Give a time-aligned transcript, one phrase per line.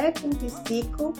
[0.00, 1.12] Com Psico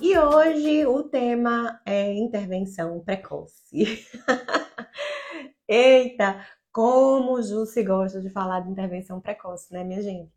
[0.00, 4.06] e hoje o tema é intervenção precoce.
[5.68, 6.42] Eita,
[6.72, 10.32] como o Jussi gosta de falar de intervenção precoce, né, minha gente?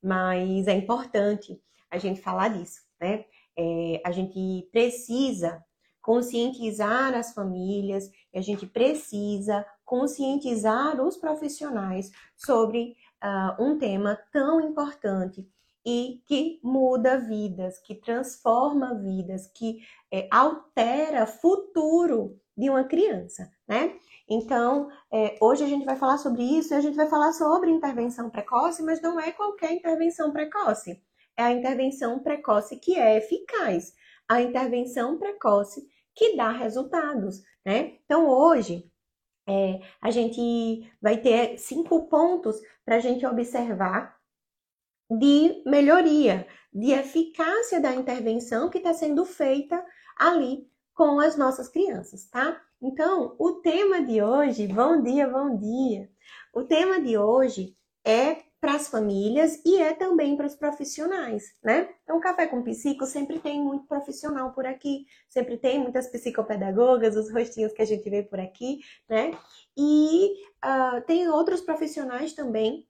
[0.00, 3.24] Mas é importante a gente falar disso, né?
[3.58, 5.60] É, a gente precisa
[6.00, 15.44] conscientizar as famílias, a gente precisa conscientizar os profissionais sobre uh, um tema tão importante
[15.84, 19.80] e que muda vidas, que transforma vidas, que
[20.12, 23.96] é, altera futuro de uma criança, né?
[24.28, 27.70] Então, é, hoje a gente vai falar sobre isso e a gente vai falar sobre
[27.70, 31.02] intervenção precoce, mas não é qualquer intervenção precoce.
[31.36, 33.94] É a intervenção precoce que é eficaz,
[34.28, 37.98] a intervenção precoce que dá resultados, né?
[38.04, 38.90] Então, hoje,
[39.46, 44.16] é, a gente vai ter cinco pontos para a gente observar
[45.18, 49.84] de melhoria, de eficácia da intervenção que está sendo feita
[50.16, 52.60] ali com as nossas crianças, tá?
[52.80, 56.10] Então, o tema de hoje, bom dia, bom dia.
[56.54, 61.88] O tema de hoje é para as famílias e é também para os profissionais, né?
[62.04, 67.32] Então, Café com Psico sempre tem muito profissional por aqui, sempre tem muitas psicopedagogas, os
[67.32, 69.36] rostinhos que a gente vê por aqui, né?
[69.76, 70.32] E
[70.64, 72.86] uh, tem outros profissionais também,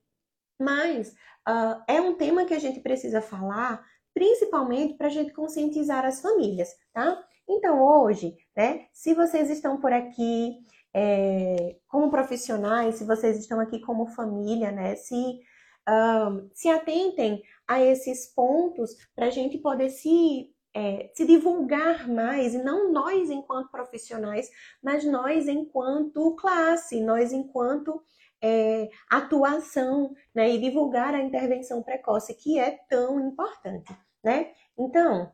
[0.59, 1.15] mas
[1.47, 6.21] uh, é um tema que a gente precisa falar, principalmente para a gente conscientizar as
[6.21, 7.23] famílias, tá?
[7.47, 10.59] Então, hoje, né, se vocês estão por aqui
[10.93, 15.41] é, como profissionais, se vocês estão aqui como família, né, se
[15.89, 22.53] um, se atentem a esses pontos para a gente poder se, é, se divulgar mais,
[22.53, 24.49] e não nós enquanto profissionais,
[24.81, 28.01] mas nós enquanto classe, nós enquanto
[28.43, 34.51] é, atuação, né, e divulgar a intervenção precoce, que é tão importante, né?
[34.77, 35.31] Então,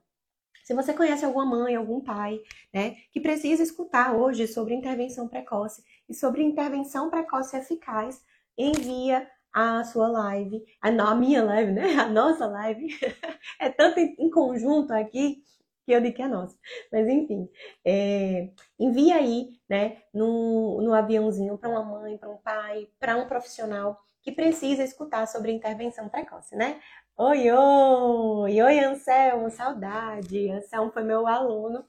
[0.64, 2.40] se você conhece alguma mãe, algum pai,
[2.72, 8.22] né, que precisa escutar hoje sobre intervenção precoce e sobre intervenção precoce eficaz,
[8.56, 11.94] envia a sua live, a, minha live, né?
[11.98, 12.88] A nossa live.
[13.60, 15.42] é tanto em, conjunto aqui
[15.90, 16.56] que eu digo que é nossa.
[16.92, 17.50] Mas enfim,
[17.84, 24.00] é, envia aí, né, no, aviãozinho para uma mãe, para um pai, para um profissional
[24.22, 26.80] que precisa escutar sobre intervenção precoce, né?
[27.18, 28.62] Oi, oi!
[28.62, 30.52] Oi, Anselmo, saudade!
[30.52, 31.84] Anselmo foi meu aluno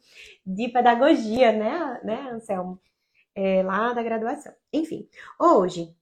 [0.47, 2.81] de pedagogia, né, né Anselmo?
[3.35, 4.55] É, lá da graduação.
[4.73, 5.07] Enfim,
[5.39, 5.95] hoje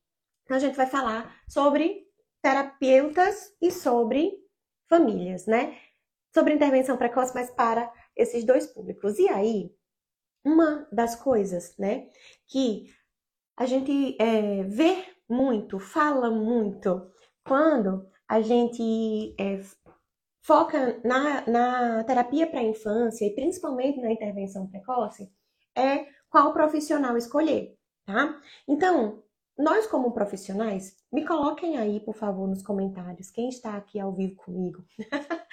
[0.48, 2.06] a gente vai falar sobre
[2.41, 4.32] terapeutas e sobre
[4.88, 5.76] famílias, né?
[6.38, 9.19] Sobre intervenção precoce, mas para esses dois públicos.
[9.19, 9.75] E aí,
[10.44, 12.09] uma das coisas, né,
[12.47, 12.94] que
[13.56, 17.10] a gente é, vê muito, fala muito,
[17.44, 19.60] quando a gente é,
[20.41, 25.28] foca na, na terapia para a infância e principalmente na intervenção precoce,
[25.76, 27.76] é qual profissional escolher,
[28.06, 28.41] tá?
[28.69, 29.25] Então,
[29.59, 34.37] nós, como profissionais, me coloquem aí, por favor, nos comentários, quem está aqui ao vivo
[34.37, 34.84] comigo.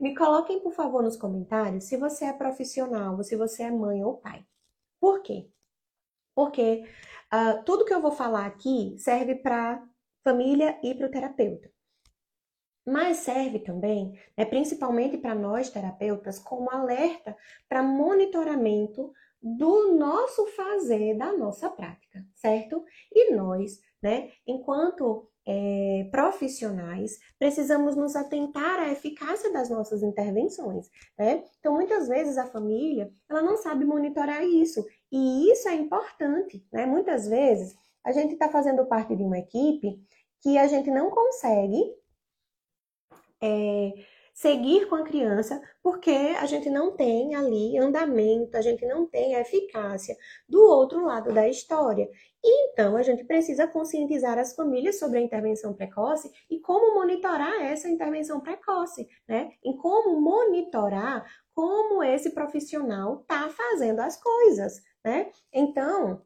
[0.00, 4.04] me coloquem, por favor, nos comentários se você é profissional, ou se você é mãe
[4.04, 4.44] ou pai.
[5.00, 5.48] Por quê?
[6.34, 6.84] Porque
[7.32, 9.82] uh, tudo que eu vou falar aqui serve para
[10.22, 11.70] família e para o terapeuta.
[12.86, 17.36] Mas serve também, né, principalmente para nós terapeutas, como alerta
[17.68, 22.84] para monitoramento do nosso fazer, da nossa prática, certo?
[23.12, 31.42] E nós, né, enquanto é, profissionais, precisamos nos atentar à eficácia das nossas intervenções, né?
[31.58, 36.84] Então, muitas vezes a família, ela não sabe monitorar isso, e isso é importante, né?
[36.84, 39.98] Muitas vezes a gente está fazendo parte de uma equipe
[40.42, 41.94] que a gente não consegue
[43.42, 43.92] é,
[44.38, 49.34] seguir com a criança, porque a gente não tem ali andamento, a gente não tem
[49.34, 50.16] a eficácia
[50.48, 52.08] do outro lado da história.
[52.44, 57.62] E então a gente precisa conscientizar as famílias sobre a intervenção precoce e como monitorar
[57.62, 59.50] essa intervenção precoce, né?
[59.64, 65.32] Em como monitorar como esse profissional está fazendo as coisas, né?
[65.52, 66.22] Então,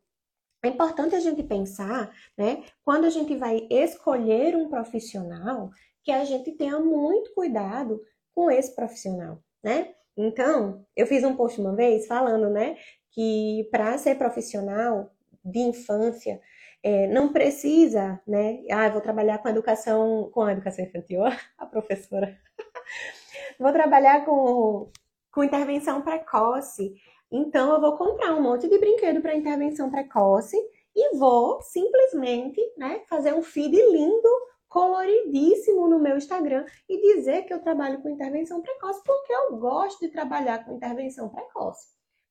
[0.63, 5.71] é importante a gente pensar, né, quando a gente vai escolher um profissional,
[6.03, 8.01] que a gente tenha muito cuidado
[8.35, 9.95] com esse profissional, né?
[10.17, 12.77] Então, eu fiz um post uma vez falando, né,
[13.11, 15.11] que para ser profissional
[15.45, 16.41] de infância,
[16.83, 18.63] é, não precisa, né?
[18.71, 21.21] Ah, vou trabalhar com educação, com a educação infantil,
[21.59, 22.37] a professora.
[23.59, 24.91] vou trabalhar com,
[25.33, 26.95] com intervenção precoce.
[27.31, 30.57] Então, eu vou comprar um monte de brinquedo para intervenção precoce
[30.95, 34.29] e vou simplesmente, né, fazer um feed lindo
[34.73, 40.01] coloridíssimo no meu Instagram e dizer que eu trabalho com intervenção precoce, porque eu gosto
[40.01, 41.89] de trabalhar com intervenção precoce.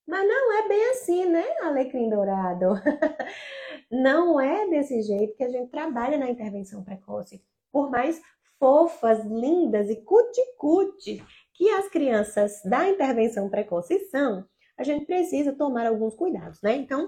[0.08, 2.74] Mas não é bem assim, né, Alecrim Dourado?
[3.92, 7.44] não é desse jeito que a gente trabalha na intervenção precoce.
[7.72, 8.20] Por mais
[8.58, 11.24] fofas, lindas e cuticute
[11.54, 14.44] que as crianças da intervenção precoce são,
[14.76, 16.76] a gente precisa tomar alguns cuidados, né?
[16.76, 17.08] Então,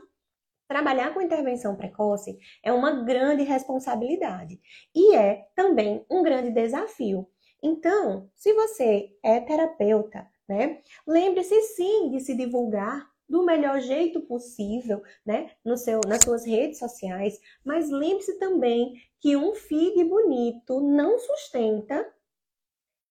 [0.67, 4.59] trabalhar com intervenção precoce é uma grande responsabilidade
[4.95, 7.27] e é também um grande desafio.
[7.61, 15.01] Então, se você é terapeuta, né, lembre-se sim de se divulgar do melhor jeito possível,
[15.25, 21.17] né, no seu, nas suas redes sociais, mas lembre-se também que um feed bonito não
[21.17, 22.05] sustenta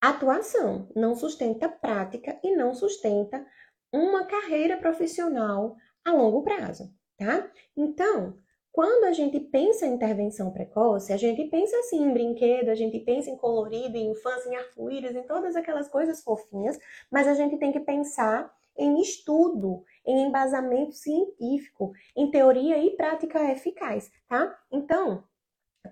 [0.00, 3.46] atuação, não sustenta prática e não sustenta
[3.92, 6.92] uma carreira profissional a longo prazo,
[7.24, 7.48] tá?
[7.76, 8.36] Então,
[8.72, 12.98] quando a gente pensa em intervenção precoce, a gente pensa assim em brinquedo, a gente
[13.00, 16.78] pensa em colorido, em infância, em arco-íris, em todas aquelas coisas fofinhas,
[17.10, 23.52] mas a gente tem que pensar em estudo, em embasamento científico, em teoria e prática
[23.52, 24.58] eficaz, tá?
[24.72, 25.22] Então,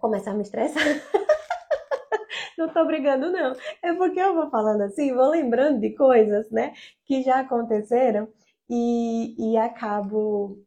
[0.00, 0.82] começar a me estressar.
[2.56, 3.54] não tô brigando, não.
[3.82, 6.72] É porque eu vou falando assim, vou lembrando de coisas, né,
[7.04, 8.26] que já aconteceram
[8.70, 10.64] e, e acabo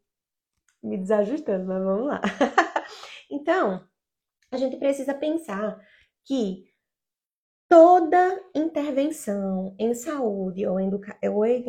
[0.84, 2.22] me desajustando, mas vamos lá.
[3.32, 3.84] então,
[4.52, 5.80] a gente precisa pensar
[6.26, 6.66] que
[7.70, 10.92] toda intervenção em saúde ou em,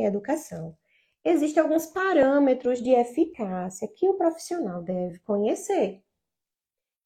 [0.05, 0.76] educação
[1.25, 6.05] existem alguns parâmetros de eficácia que o profissional deve conhecer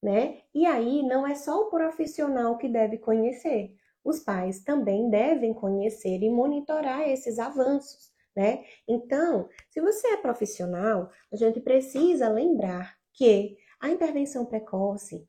[0.01, 0.41] né?
[0.53, 6.23] E aí não é só o profissional que deve conhecer, os pais também devem conhecer
[6.23, 8.63] e monitorar esses avanços, né?
[8.87, 15.27] Então, se você é profissional, a gente precisa lembrar que a intervenção precoce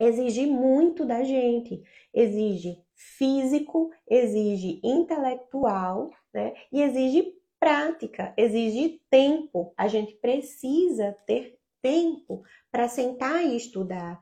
[0.00, 1.82] exige muito da gente,
[2.12, 6.54] exige físico, exige intelectual, né?
[6.72, 9.74] E exige prática, exige tempo.
[9.76, 14.18] A gente precisa ter tempo para sentar e estudar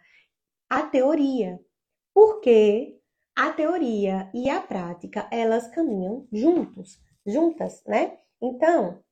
[0.68, 1.60] a teoria,
[2.12, 2.98] porque
[3.36, 8.18] a teoria e a prática elas caminham juntos, juntas, né?
[8.40, 9.02] Então,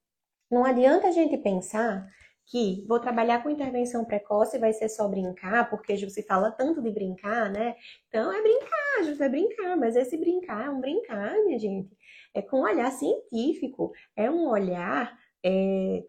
[0.51, 2.09] não adianta a gente pensar
[2.51, 6.91] que vou trabalhar com intervenção precoce vai ser só brincar, porque se fala tanto de
[6.91, 7.77] brincar, né?
[8.09, 11.95] Então é brincar, é brincar, mas esse brincar é um brincar, minha gente.
[12.35, 15.15] É com um olhar científico, é um olhar
[15.45, 16.05] é,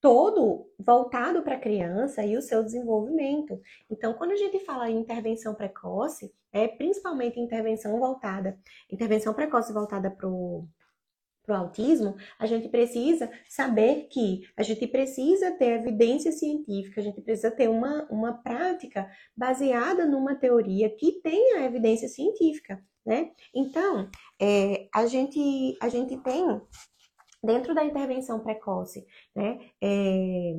[0.00, 3.60] todo voltado para a criança e o seu desenvolvimento.
[3.90, 8.58] Então, quando a gente fala em intervenção precoce, é principalmente intervenção voltada,
[8.90, 10.68] intervenção precoce voltada para o
[11.50, 17.04] para o autismo, a gente precisa saber que a gente precisa ter evidência científica, a
[17.04, 23.32] gente precisa ter uma, uma prática baseada numa teoria que tenha evidência científica, né?
[23.52, 24.08] Então,
[24.40, 26.60] é, a, gente, a gente tem
[27.42, 29.04] dentro da intervenção precoce,
[29.34, 29.58] né?
[29.82, 30.54] É,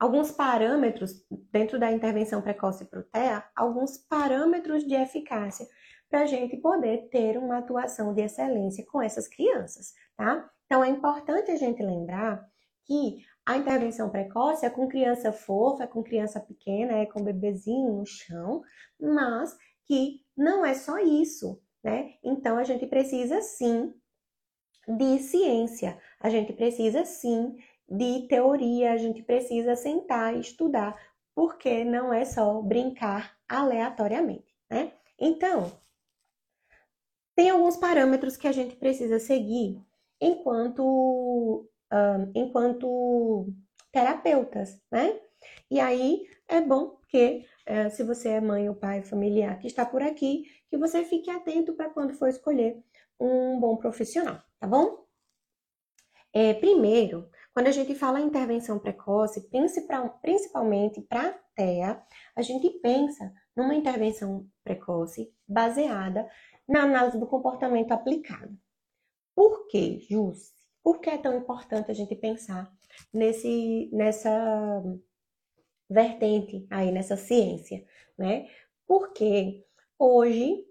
[0.00, 5.66] alguns parâmetros, dentro da intervenção precoce para o TEA, alguns parâmetros de eficácia
[6.10, 10.50] para a gente poder ter uma atuação de excelência com essas crianças, tá?
[10.66, 12.44] Então é importante a gente lembrar
[12.84, 17.94] que a intervenção precoce é com criança fofa, é com criança pequena, é com bebezinho
[17.94, 18.62] no chão,
[19.00, 22.14] mas que não é só isso, né?
[22.22, 23.94] Então a gente precisa sim
[24.86, 25.98] de ciência.
[26.20, 27.56] A gente precisa sim
[27.88, 30.98] de teoria, a gente precisa sentar e estudar,
[31.34, 34.92] porque não é só brincar aleatoriamente, né?
[35.18, 35.72] Então,
[37.34, 39.87] tem alguns parâmetros que a gente precisa seguir
[40.20, 41.68] enquanto,
[42.34, 43.52] enquanto
[43.92, 45.18] terapeutas, né?
[45.70, 49.84] E aí é bom que, uh, se você é mãe ou pai familiar que está
[49.84, 52.82] por aqui, que você fique atento para quando for escolher
[53.20, 55.06] um bom profissional, tá bom?
[56.32, 59.48] É, primeiro, quando a gente fala em intervenção precoce,
[60.22, 62.00] principalmente para TEA,
[62.36, 66.28] a gente pensa numa intervenção precoce baseada
[66.68, 68.56] na análise do comportamento aplicado.
[69.38, 70.52] Por que, Jus?
[70.82, 72.68] Por que é tão importante a gente pensar
[73.14, 74.82] nesse, nessa
[75.88, 77.84] vertente aí, nessa ciência,
[78.18, 78.48] né?
[78.84, 79.64] Porque
[79.96, 80.66] hoje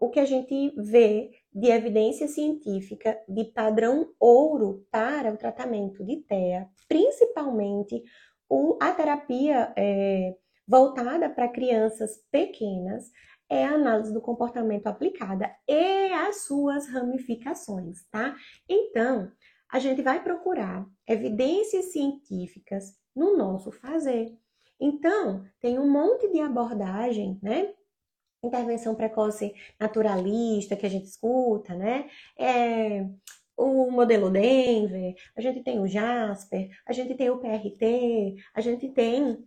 [0.00, 6.16] o que a gente vê de evidência científica de padrão ouro para o tratamento de
[6.16, 8.02] TEA, principalmente
[8.48, 10.34] o, a terapia é,
[10.66, 13.12] voltada para crianças pequenas,
[13.48, 18.36] é a análise do comportamento aplicada e as suas ramificações, tá?
[18.68, 19.30] Então,
[19.70, 24.36] a gente vai procurar evidências científicas no nosso fazer.
[24.80, 27.74] Então, tem um monte de abordagem, né?
[28.42, 32.08] intervenção precoce naturalista que a gente escuta, né?
[32.38, 33.04] É,
[33.56, 38.88] o modelo Denver, a gente tem o Jasper, a gente tem o PRT, a gente
[38.90, 39.44] tem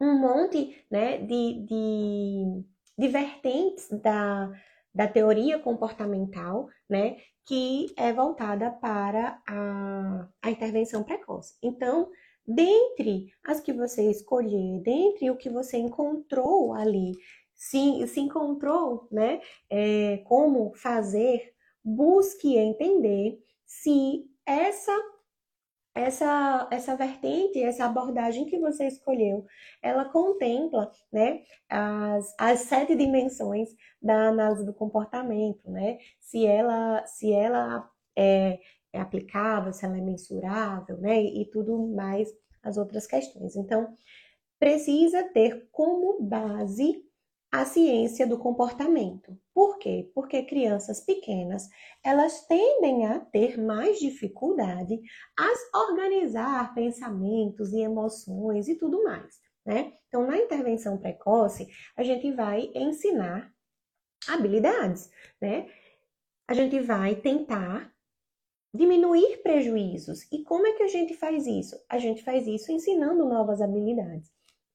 [0.00, 2.64] um monte né, de, de,
[3.02, 4.48] de vertentes da,
[4.94, 11.56] da teoria comportamental, né, que é voltada para a, a intervenção precoce.
[11.60, 12.08] Então,
[12.46, 17.14] dentre as que você escolher, dentre o que você encontrou ali,
[17.56, 21.52] se, se encontrou, né, é, como fazer,
[21.84, 24.96] busque entender se essa
[25.94, 29.44] essa, essa vertente, essa abordagem que você escolheu,
[29.82, 33.68] ela contempla né, as, as sete dimensões
[34.00, 35.98] da análise do comportamento, né?
[36.18, 38.58] Se ela, se ela é,
[38.92, 41.22] é aplicável, se ela é mensurável, né?
[41.22, 42.28] E, e tudo mais
[42.62, 43.56] as outras questões.
[43.56, 43.94] Então,
[44.58, 47.04] precisa ter como base
[47.52, 49.38] a ciência do comportamento.
[49.54, 50.10] Por quê?
[50.14, 51.68] Porque crianças pequenas,
[52.02, 54.98] elas tendem a ter mais dificuldade
[55.38, 59.92] a organizar pensamentos e emoções e tudo mais, né?
[60.08, 63.52] Então, na intervenção precoce, a gente vai ensinar
[64.26, 65.68] habilidades, né?
[66.48, 67.92] A gente vai tentar
[68.74, 70.22] diminuir prejuízos.
[70.32, 71.76] E como é que a gente faz isso?
[71.86, 74.31] A gente faz isso ensinando novas habilidades.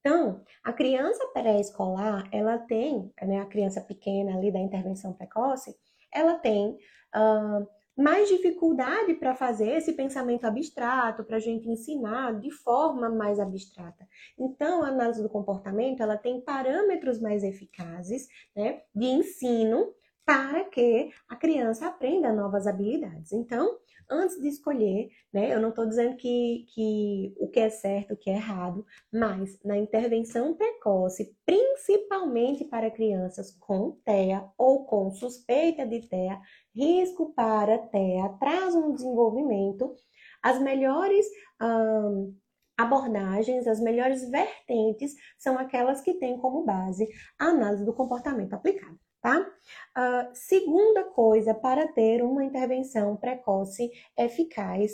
[0.08, 5.76] Então, a criança pré-escolar, ela tem, né, a criança pequena ali da intervenção precoce,
[6.14, 6.78] ela tem
[7.14, 7.68] uh,
[8.02, 14.08] mais dificuldade para fazer esse pensamento abstrato, para a gente ensinar de forma mais abstrata.
[14.40, 19.94] Então, a análise do comportamento, ela tem parâmetros mais eficazes né, de ensino
[20.26, 23.34] para que a criança aprenda novas habilidades.
[23.34, 23.78] Então,
[24.10, 25.54] antes de escolher, né?
[25.54, 29.60] Eu não estou dizendo que, que o que é certo, o que é errado, mas
[29.64, 36.40] na intervenção precoce, principalmente para crianças com TEA ou com suspeita de TEA,
[36.76, 39.96] risco para TEA, atraso no desenvolvimento,
[40.42, 41.26] as melhores.
[41.62, 42.36] Hum,
[42.80, 47.08] abordagens, as melhores vertentes são aquelas que têm como base
[47.40, 49.40] a análise do comportamento aplicado tá?
[49.40, 54.94] Uh, segunda coisa para ter uma intervenção precoce eficaz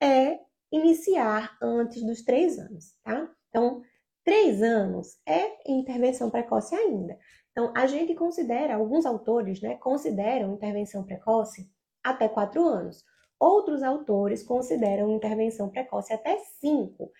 [0.00, 0.38] é
[0.72, 3.30] iniciar antes dos três anos, tá?
[3.48, 3.82] Então,
[4.24, 7.18] três anos é intervenção precoce ainda.
[7.52, 11.70] Então, a gente considera, alguns autores, né, consideram intervenção precoce
[12.02, 13.04] até quatro anos.
[13.38, 17.12] Outros autores consideram intervenção precoce até cinco,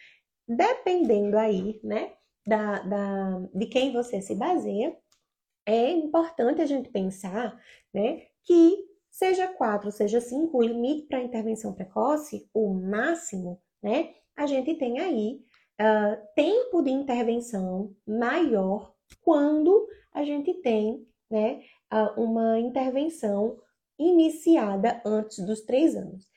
[0.48, 2.12] dependendo aí, né,
[2.46, 4.96] da, da, de quem você se baseia
[5.66, 7.58] é importante a gente pensar
[7.92, 14.46] né, que seja quatro, seja cinco, o limite para intervenção precoce, o máximo, né, a
[14.46, 15.40] gente tem aí
[15.80, 18.92] uh, tempo de intervenção maior
[19.22, 23.58] quando a gente tem né, uh, uma intervenção
[23.98, 26.28] iniciada antes dos três anos.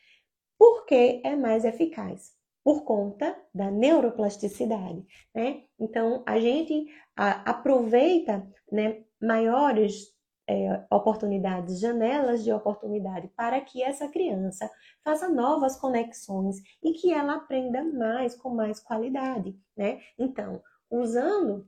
[0.57, 2.35] Por que é mais eficaz?
[2.63, 5.63] Por conta da neuroplasticidade, né?
[5.79, 10.15] Então, a gente a, aproveita né, maiores
[10.49, 14.69] é, oportunidades, janelas de oportunidade para que essa criança
[15.03, 19.99] faça novas conexões e que ela aprenda mais com mais qualidade, né?
[20.17, 21.67] Então, usando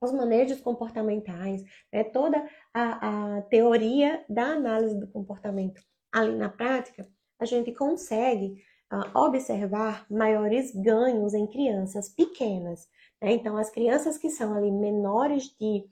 [0.00, 7.08] os manejos comportamentais, né, toda a, a teoria da análise do comportamento ali na prática,
[7.40, 8.62] a gente consegue
[8.92, 12.86] uh, observar maiores ganhos em crianças pequenas.
[13.20, 13.32] Né?
[13.32, 15.84] Então, as crianças que são ali menores de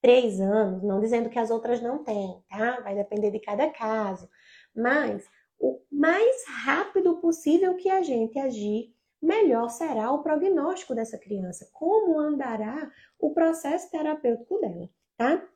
[0.00, 2.80] três anos, não dizendo que as outras não têm, tá?
[2.80, 4.28] Vai depender de cada caso.
[4.74, 5.24] Mas
[5.58, 12.18] o mais rápido possível que a gente agir, melhor será o prognóstico dessa criança, como
[12.18, 15.46] andará o processo terapêutico dela, tá?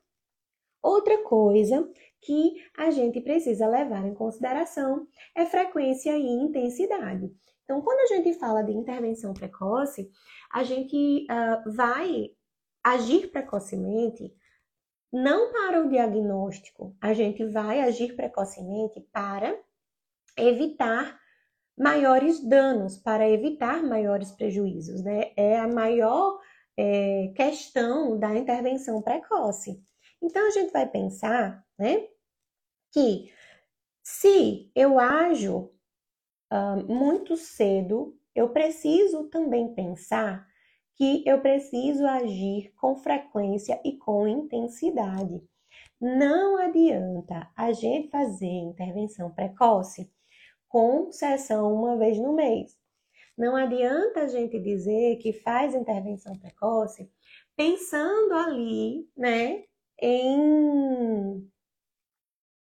[0.81, 1.89] Outra coisa
[2.21, 7.31] que a gente precisa levar em consideração é frequência e intensidade.
[7.63, 10.11] Então, quando a gente fala de intervenção precoce,
[10.53, 12.29] a gente uh, vai
[12.85, 14.31] agir precocemente
[15.11, 19.57] não para o diagnóstico, a gente vai agir precocemente para
[20.37, 21.19] evitar
[21.77, 25.31] maiores danos, para evitar maiores prejuízos, né?
[25.35, 26.39] É a maior
[26.77, 29.81] é, questão da intervenção precoce.
[30.21, 32.07] Então a gente vai pensar, né,
[32.91, 33.31] que
[34.03, 35.71] se eu ajo
[36.51, 40.47] uh, muito cedo, eu preciso também pensar
[40.95, 45.43] que eu preciso agir com frequência e com intensidade.
[45.99, 50.09] Não adianta a gente fazer intervenção precoce
[50.67, 52.77] com sessão uma vez no mês.
[53.37, 57.09] Não adianta a gente dizer que faz intervenção precoce
[57.55, 59.63] pensando ali, né,
[60.01, 61.49] em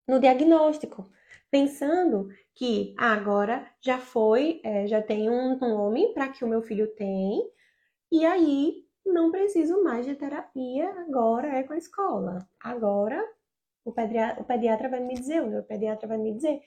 [0.07, 1.09] no diagnóstico,
[1.51, 6.61] pensando que ah, agora já foi, é, já tem um nome para que o meu
[6.61, 7.41] filho tem,
[8.11, 12.47] e aí não preciso mais de terapia, agora é com a escola.
[12.61, 13.23] Agora
[13.85, 16.61] o pediatra, o pediatra vai me dizer, o neuropediatra vai me dizer,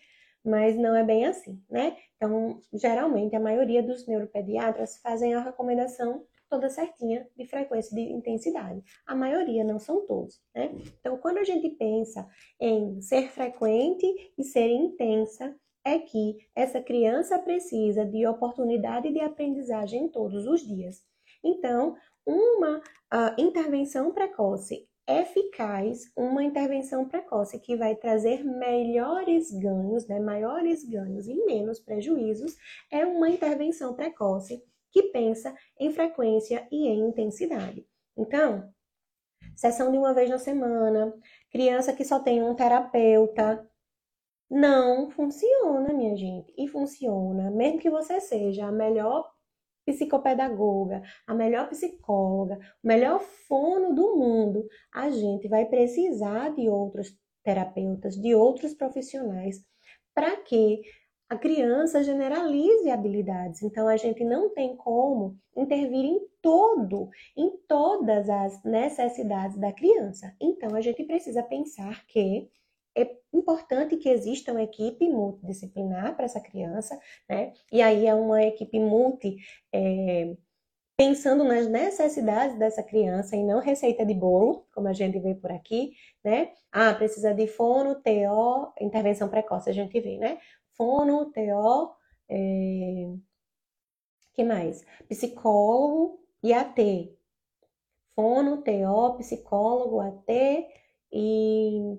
[0.44, 1.96] mas não é bem assim, né?
[2.16, 8.82] Então, geralmente, a maioria dos neuropediatras fazem a recomendação toda certinha de frequência de intensidade.
[9.06, 10.72] A maioria, não são todos, né?
[10.98, 12.26] Então, quando a gente pensa
[12.58, 14.06] em ser frequente
[14.36, 15.54] e ser intensa,
[15.84, 21.02] é que essa criança precisa de oportunidade de aprendizagem todos os dias.
[21.42, 30.20] Então, uma uh, intervenção precoce eficaz, uma intervenção precoce que vai trazer melhores ganhos, né,
[30.20, 32.56] maiores ganhos e menos prejuízos,
[32.92, 37.86] é uma intervenção precoce que pensa em frequência e em intensidade.
[38.16, 38.72] Então,
[39.56, 41.12] sessão de uma vez na semana,
[41.50, 43.68] criança que só tem um terapeuta,
[44.50, 46.52] não funciona, minha gente.
[46.58, 49.29] E funciona, mesmo que você seja a melhor
[49.90, 57.12] psicopedagoga, a melhor psicóloga, o melhor fono do mundo, a gente vai precisar de outros
[57.42, 59.64] terapeutas, de outros profissionais,
[60.14, 60.82] para que
[61.28, 63.62] a criança generalize habilidades.
[63.62, 70.34] Então a gente não tem como intervir em todo, em todas as necessidades da criança.
[70.40, 72.48] Então a gente precisa pensar que
[72.96, 77.52] é importante que exista uma equipe multidisciplinar para essa criança, né?
[77.72, 79.36] E aí é uma equipe multi
[79.72, 80.36] é,
[81.00, 85.50] pensando nas necessidades dessa criança e não receita de bolo, como a gente vê por
[85.50, 85.92] aqui,
[86.22, 86.52] né?
[86.70, 90.38] Ah, precisa de fono, TO, intervenção precoce, a gente vê, né?
[90.76, 91.94] Fono, TO,
[92.28, 93.14] é...
[94.34, 94.84] que mais?
[95.08, 96.78] Psicólogo e AT.
[98.14, 100.66] Fono, TO, psicólogo, AT
[101.12, 101.98] e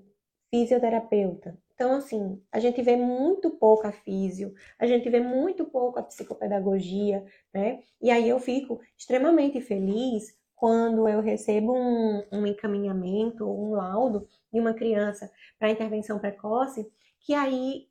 [0.52, 1.58] fisioterapeuta.
[1.74, 6.04] Então, assim, a gente vê muito pouco a físio, a gente vê muito pouco a
[6.04, 7.82] psicopedagogia, né?
[8.00, 14.60] E aí eu fico extremamente feliz quando eu recebo um, um encaminhamento, um laudo de
[14.60, 16.88] uma criança para intervenção precoce,
[17.20, 17.88] que aí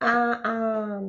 [0.00, 1.02] a, a,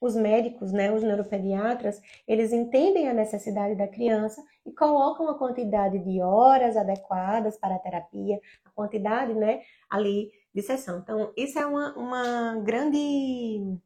[0.00, 5.98] os médicos, né, os neuropediatras, eles entendem a necessidade da criança e colocam a quantidade
[5.98, 10.98] de horas adequadas para a terapia, a quantidade, né, ali de sessão.
[10.98, 13.78] Então, isso é uma, uma grande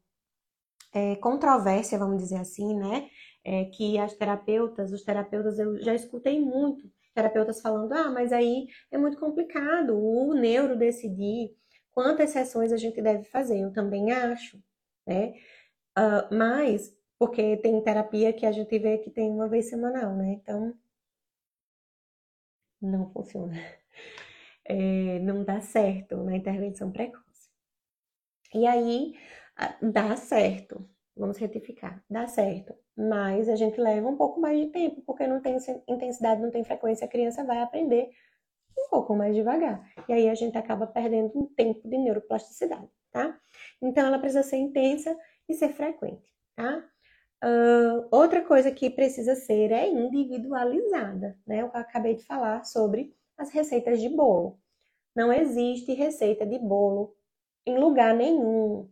[0.93, 3.09] é, controvérsia, vamos dizer assim, né?
[3.43, 8.67] É, que as terapeutas, os terapeutas, eu já escutei muito terapeutas falando, ah, mas aí
[8.91, 11.55] é muito complicado o neuro decidir
[11.91, 13.59] quantas sessões a gente deve fazer.
[13.59, 14.61] Eu também acho,
[15.07, 15.33] né?
[15.97, 20.33] Uh, mas, porque tem terapia que a gente vê que tem uma vez semanal, né?
[20.33, 20.73] Então,
[22.81, 23.53] não funciona
[24.65, 27.25] é, não dá certo na intervenção precoce.
[28.53, 29.13] E aí
[29.81, 35.01] dá certo, vamos retificar, dá certo, mas a gente leva um pouco mais de tempo,
[35.05, 38.09] porque não tem intensidade, não tem frequência, a criança vai aprender
[38.77, 39.81] um pouco mais devagar.
[40.07, 43.37] E aí a gente acaba perdendo um tempo de neuroplasticidade, tá?
[43.81, 46.83] Então ela precisa ser intensa e ser frequente, tá?
[47.43, 51.61] Uh, outra coisa que precisa ser é individualizada, né?
[51.61, 54.59] Eu acabei de falar sobre as receitas de bolo.
[55.15, 57.15] Não existe receita de bolo
[57.65, 58.89] em lugar nenhum,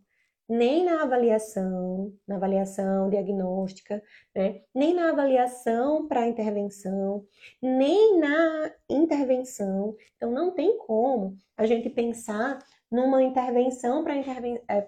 [0.48, 4.02] nem na avaliação, na avaliação diagnóstica,
[4.36, 4.62] né?
[4.74, 7.26] nem na avaliação para intervenção,
[7.62, 9.96] nem na intervenção.
[10.16, 12.60] Então, não tem como a gente pensar
[12.92, 14.82] numa intervenção para interven é,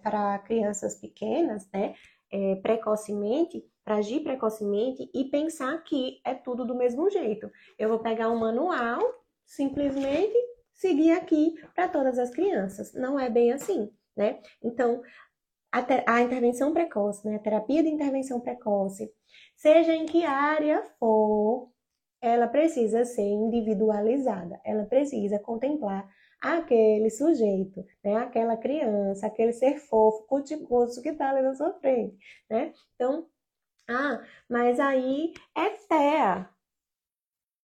[0.46, 1.96] crianças pequenas, né?
[2.32, 7.50] É, precocemente, para agir precocemente e pensar que é tudo do mesmo jeito.
[7.78, 9.00] Eu vou pegar um manual
[9.46, 10.36] simplesmente
[10.74, 12.94] seguir aqui para todas as crianças.
[12.94, 14.40] Não é bem assim, né?
[14.64, 15.02] Então,
[15.72, 17.36] a, a, intervenção precoce, né?
[17.36, 19.12] A terapia de intervenção precoce,
[19.56, 21.70] seja em que área for,
[22.22, 24.60] ela precisa ser individualizada.
[24.66, 26.08] Ela precisa contemplar
[26.42, 28.18] aquele sujeito, né?
[28.18, 32.18] Aquela criança, aquele ser fofo, cuticoso que está ali na sua frente,
[32.50, 32.74] né?
[32.96, 33.28] Então,
[33.88, 36.50] ah, mas aí é TEA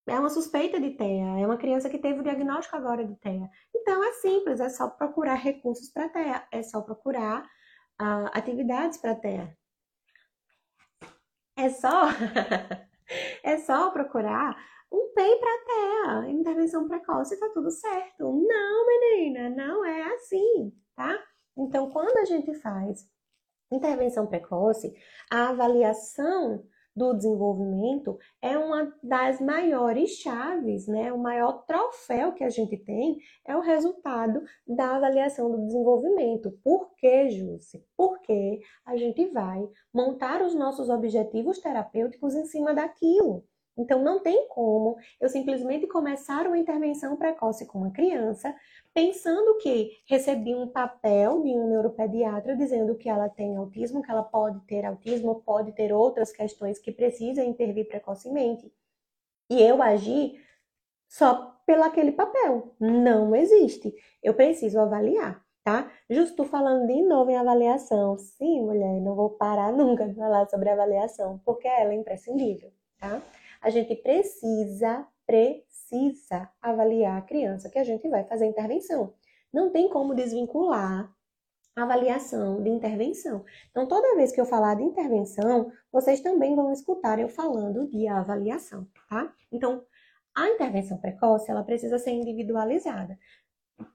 [0.07, 3.49] é uma suspeita de TEA, é uma criança que teve o diagnóstico agora de TEA.
[3.75, 9.15] Então é simples, é só procurar recursos para TEA, é só procurar uh, atividades para
[9.15, 9.55] TEA.
[11.55, 12.05] É só
[13.43, 14.57] é só procurar
[14.91, 18.23] um PEI para TEA, intervenção precoce, tá tudo certo.
[18.23, 21.17] Não, menina, não é assim, tá?
[21.57, 23.07] Então, quando a gente faz
[23.71, 24.93] intervenção precoce,
[25.31, 31.11] a avaliação do desenvolvimento é uma das maiores chaves, né?
[31.13, 36.51] O maior troféu que a gente tem é o resultado da avaliação do desenvolvimento.
[36.63, 37.83] Por que, Jússi?
[37.95, 43.45] Porque a gente vai montar os nossos objetivos terapêuticos em cima daquilo.
[43.77, 48.53] Então, não tem como eu simplesmente começar uma intervenção precoce com uma criança,
[48.93, 54.23] pensando que recebi um papel de um neuropediatra dizendo que ela tem autismo, que ela
[54.23, 58.71] pode ter autismo, pode ter outras questões que precisam intervir precocemente.
[59.49, 60.41] E eu agir
[61.07, 62.75] só pelo aquele papel.
[62.79, 63.93] Não existe.
[64.23, 65.91] Eu preciso avaliar, tá?
[66.09, 68.17] Justo falando de novo em avaliação.
[68.17, 73.21] Sim, mulher, não vou parar nunca de falar sobre avaliação, porque ela é imprescindível, tá?
[73.61, 79.13] a gente precisa, precisa avaliar a criança que a gente vai fazer intervenção.
[79.53, 81.09] Não tem como desvincular
[81.73, 83.45] avaliação de intervenção.
[83.69, 88.09] Então, toda vez que eu falar de intervenção, vocês também vão escutar eu falando de
[88.09, 89.33] avaliação, tá?
[89.49, 89.85] Então,
[90.35, 93.17] a intervenção precoce, ela precisa ser individualizada,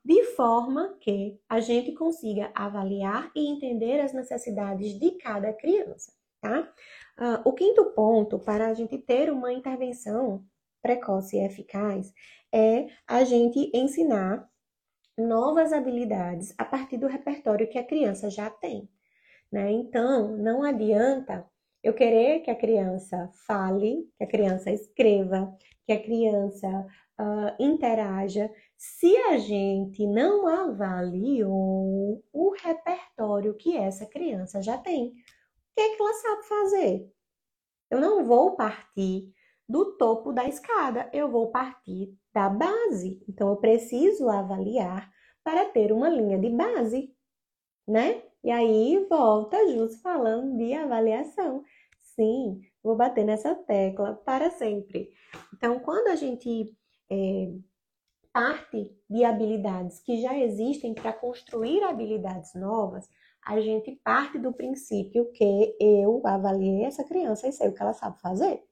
[0.02, 6.72] de forma que a gente consiga avaliar e entender as necessidades de cada criança, tá?
[7.18, 10.42] Uh, o quinto ponto para a gente ter uma intervenção
[10.86, 12.14] precoce e eficaz
[12.54, 14.48] é a gente ensinar
[15.18, 18.88] novas habilidades a partir do repertório que a criança já tem.
[19.50, 19.72] Né?
[19.72, 21.44] Então, não adianta
[21.82, 25.52] eu querer que a criança fale, que a criança escreva,
[25.84, 26.68] que a criança
[27.18, 35.12] uh, interaja, se a gente não avaliou o repertório que essa criança já tem
[35.74, 37.12] que, é que ela sabe fazer?
[37.90, 39.32] Eu não vou partir
[39.68, 43.22] do topo da escada, eu vou partir da base.
[43.28, 45.10] Então, eu preciso avaliar
[45.42, 47.14] para ter uma linha de base,
[47.86, 48.22] né?
[48.42, 51.64] E aí volta Jus falando de avaliação.
[52.00, 55.10] Sim, vou bater nessa tecla para sempre.
[55.54, 56.76] Então, quando a gente
[57.10, 57.52] é,
[58.32, 63.08] parte de habilidades que já existem para construir habilidades novas,
[63.46, 67.92] a gente parte do princípio que eu avaliei essa criança e sei o que ela
[67.92, 68.62] sabe fazer.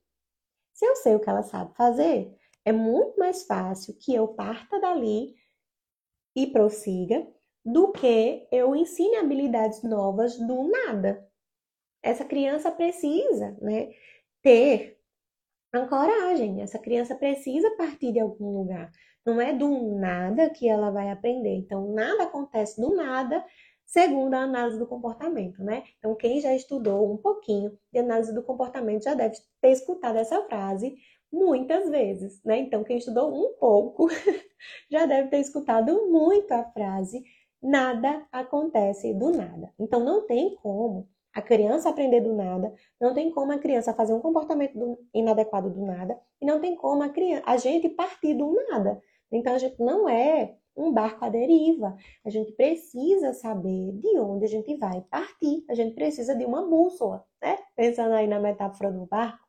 [0.75, 4.81] Se eu sei o que ela sabe fazer, é muito mais fácil que eu parta
[4.81, 5.35] dali
[6.37, 7.27] e prossiga
[7.65, 11.27] do que eu ensine habilidades novas do nada.
[12.03, 13.91] Essa criança precisa, né,
[14.43, 14.99] ter
[15.73, 16.61] a coragem.
[16.61, 18.91] Essa criança precisa partir de algum lugar.
[19.25, 21.55] Não é do nada que ela vai aprender.
[21.57, 23.45] Então, nada acontece do nada
[23.87, 25.85] segundo a análise do comportamento, né?
[25.99, 30.43] Então, quem já estudou um pouquinho de análise do comportamento já deve ter escutado essa
[30.43, 30.97] frase
[31.33, 32.59] muitas vezes, né?
[32.59, 34.09] Então, quem estudou um pouco
[34.91, 37.23] já deve ter escutado muito a frase
[37.63, 39.73] nada acontece do nada.
[39.79, 44.13] Então, não tem como a criança aprender do nada, não tem como a criança fazer
[44.13, 48.35] um comportamento do, inadequado do nada, e não tem como a, criança, a gente partir
[48.35, 49.01] do nada.
[49.33, 51.97] Então, a gente não é um barco à deriva.
[52.25, 55.65] A gente precisa saber de onde a gente vai partir.
[55.69, 57.59] A gente precisa de uma bússola, né?
[57.77, 59.45] Pensando aí na metáfora do barco.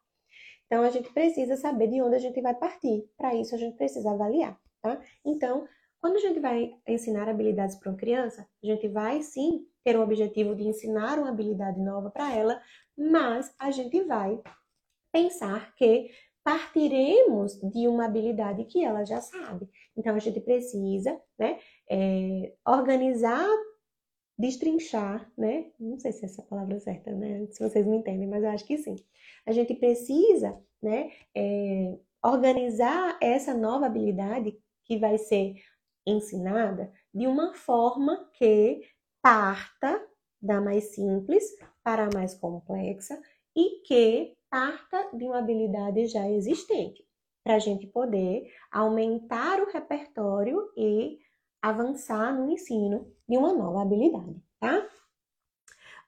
[0.65, 3.07] Então, a gente precisa saber de onde a gente vai partir.
[3.17, 4.99] Para isso, a gente precisa avaliar, tá?
[5.23, 5.67] Então,
[6.01, 10.01] quando a gente vai ensinar habilidades para uma criança, a gente vai sim ter o
[10.01, 12.61] objetivo de ensinar uma habilidade nova para ela,
[12.97, 14.41] mas a gente vai
[15.11, 16.09] pensar que
[16.43, 19.67] partiremos de uma habilidade que ela já sabe.
[19.97, 23.47] Então, a gente precisa né, é, organizar,
[24.38, 25.71] destrinchar, né?
[25.79, 27.47] Não sei se essa palavra é certa, né?
[27.51, 28.95] Se vocês me entendem, mas eu acho que sim.
[29.45, 35.55] A gente precisa né, é, organizar essa nova habilidade que vai ser
[36.05, 38.81] ensinada de uma forma que
[39.21, 40.05] parta
[40.41, 41.43] da mais simples
[41.84, 43.19] para a mais complexa
[43.55, 47.05] e que parta de uma habilidade já existente,
[47.45, 51.19] para a gente poder aumentar o repertório e
[51.62, 54.88] avançar no ensino de uma nova habilidade, tá?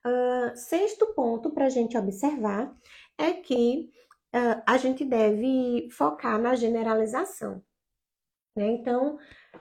[0.03, 2.75] Uh, sexto ponto para a gente observar
[3.19, 3.91] é que
[4.35, 7.63] uh, a gente deve focar na generalização.
[8.55, 8.71] Né?
[8.71, 9.19] Então,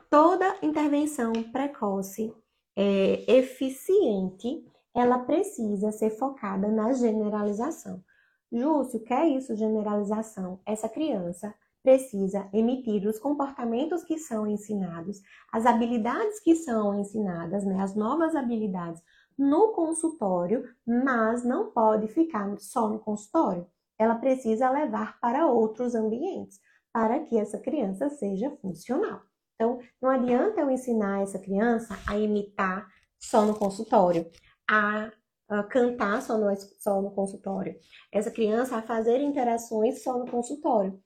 [0.08, 2.34] toda intervenção precoce
[2.74, 8.02] é, eficiente, ela precisa ser focada na generalização.
[8.50, 10.60] Júcio, que é isso, generalização?
[10.64, 11.54] Essa criança
[11.86, 15.20] precisa emitir os comportamentos que são ensinados,
[15.52, 19.00] as habilidades que são ensinadas, né, as novas habilidades
[19.38, 23.68] no consultório, mas não pode ficar só no consultório.
[23.96, 26.58] Ela precisa levar para outros ambientes
[26.92, 29.22] para que essa criança seja funcional.
[29.54, 34.28] Então, não adianta eu ensinar essa criança a imitar só no consultório,
[34.68, 35.12] a
[35.70, 37.78] cantar só no, só no consultório,
[38.10, 41.00] essa criança a fazer interações só no consultório.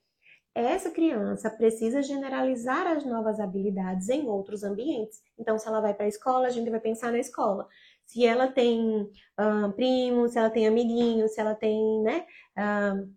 [0.53, 5.21] Essa criança precisa generalizar as novas habilidades em outros ambientes.
[5.39, 7.67] Então, se ela vai para a escola, a gente vai pensar na escola.
[8.05, 12.25] Se ela tem uh, primos, se ela tem amiguinhos, se ela tem, né,
[12.57, 13.09] uh,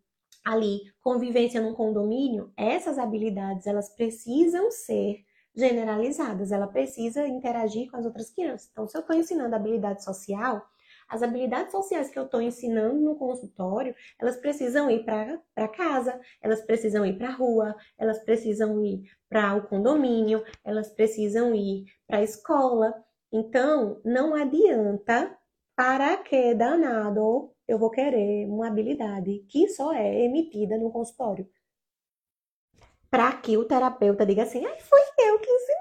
[0.45, 5.25] ali convivência num condomínio, essas habilidades elas precisam ser
[5.57, 8.69] generalizadas, ela precisa interagir com as outras crianças.
[8.71, 10.63] Então, se eu estou ensinando habilidade social,
[11.09, 16.63] as habilidades sociais que eu estou ensinando no consultório, elas precisam ir para casa, elas
[16.63, 22.19] precisam ir para a rua, elas precisam ir para o condomínio, elas precisam ir para
[22.19, 22.95] a escola.
[23.33, 25.37] Então, não adianta
[25.77, 31.49] para que danado eu vou querer uma habilidade que só é emitida no consultório
[33.15, 35.74] para que o terapeuta diga assim: Ai, fui eu que ensinei.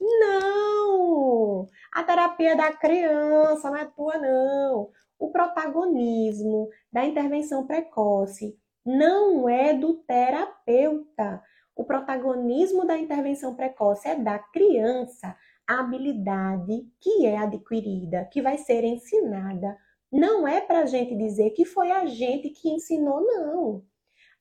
[0.00, 1.66] Não!
[1.92, 4.90] A terapia da criança, não é tua, não.
[5.18, 11.42] O protagonismo da intervenção precoce não é do terapeuta.
[11.76, 15.36] O protagonismo da intervenção precoce é da criança.
[15.66, 19.76] A habilidade que é adquirida, que vai ser ensinada,
[20.10, 23.84] não é para a gente dizer que foi a gente que ensinou, não.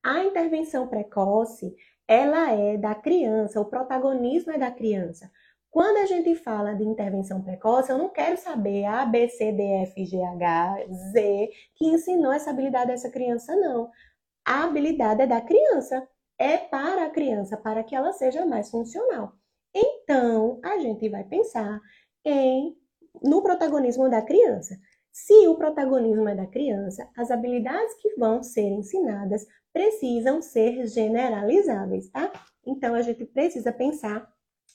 [0.04, 1.76] A intervenção precoce,
[2.10, 5.32] ela é da criança, o protagonismo é da criança.
[5.70, 9.62] Quando a gente fala de intervenção precoce, eu não quero saber A, B, C, D,
[9.84, 13.92] F, G, H, Z, que ensinou essa habilidade dessa criança, não.
[14.44, 16.08] A habilidade é da criança,
[16.40, 19.34] é para a criança, para que ela seja mais funcional.
[19.72, 21.80] Então, a gente vai pensar
[22.26, 22.76] em
[23.22, 24.80] no protagonismo da criança.
[25.12, 32.10] Se o protagonismo é da criança, as habilidades que vão ser ensinadas precisam ser generalizáveis,
[32.10, 32.32] tá?
[32.66, 34.28] Então a gente precisa pensar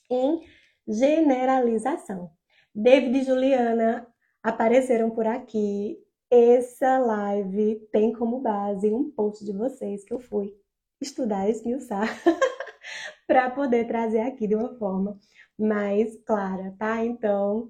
[0.09, 0.41] em
[0.87, 2.29] generalização.
[2.73, 4.07] David e Juliana
[4.43, 5.97] apareceram por aqui.
[6.29, 10.53] Essa live tem como base um post de vocês que eu fui
[11.01, 12.07] estudar, esmiuçar,
[13.27, 15.17] para poder trazer aqui de uma forma
[15.57, 17.03] mais clara, tá?
[17.03, 17.69] Então,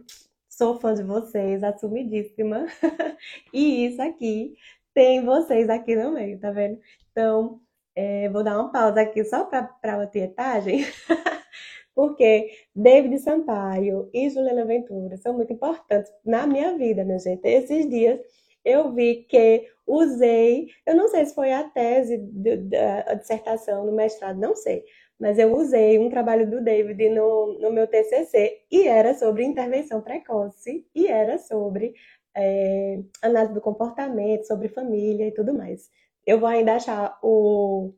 [0.58, 2.66] sou fã de vocês, assumidíssima.
[3.54, 4.56] e isso aqui
[4.94, 6.80] tem vocês aqui no meio, tá vendo?
[7.12, 7.60] Então,
[7.96, 10.86] é, vou dar uma pausa aqui só para a tietagem,
[11.94, 17.46] porque David Sampaio e Juliana Ventura são muito importantes na minha vida, minha gente.
[17.46, 18.20] Esses dias
[18.64, 24.40] eu vi que usei, eu não sei se foi a tese da dissertação no mestrado,
[24.40, 24.84] não sei,
[25.20, 30.02] mas eu usei um trabalho do David no, no meu TCC e era sobre intervenção
[30.02, 31.94] precoce e era sobre
[32.36, 35.90] é, análise do comportamento, sobre família e tudo mais.
[36.26, 37.94] Eu vou ainda achar o,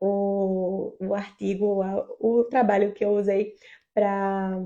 [0.00, 1.82] o, o artigo,
[2.20, 3.54] o trabalho que eu usei
[3.94, 4.64] para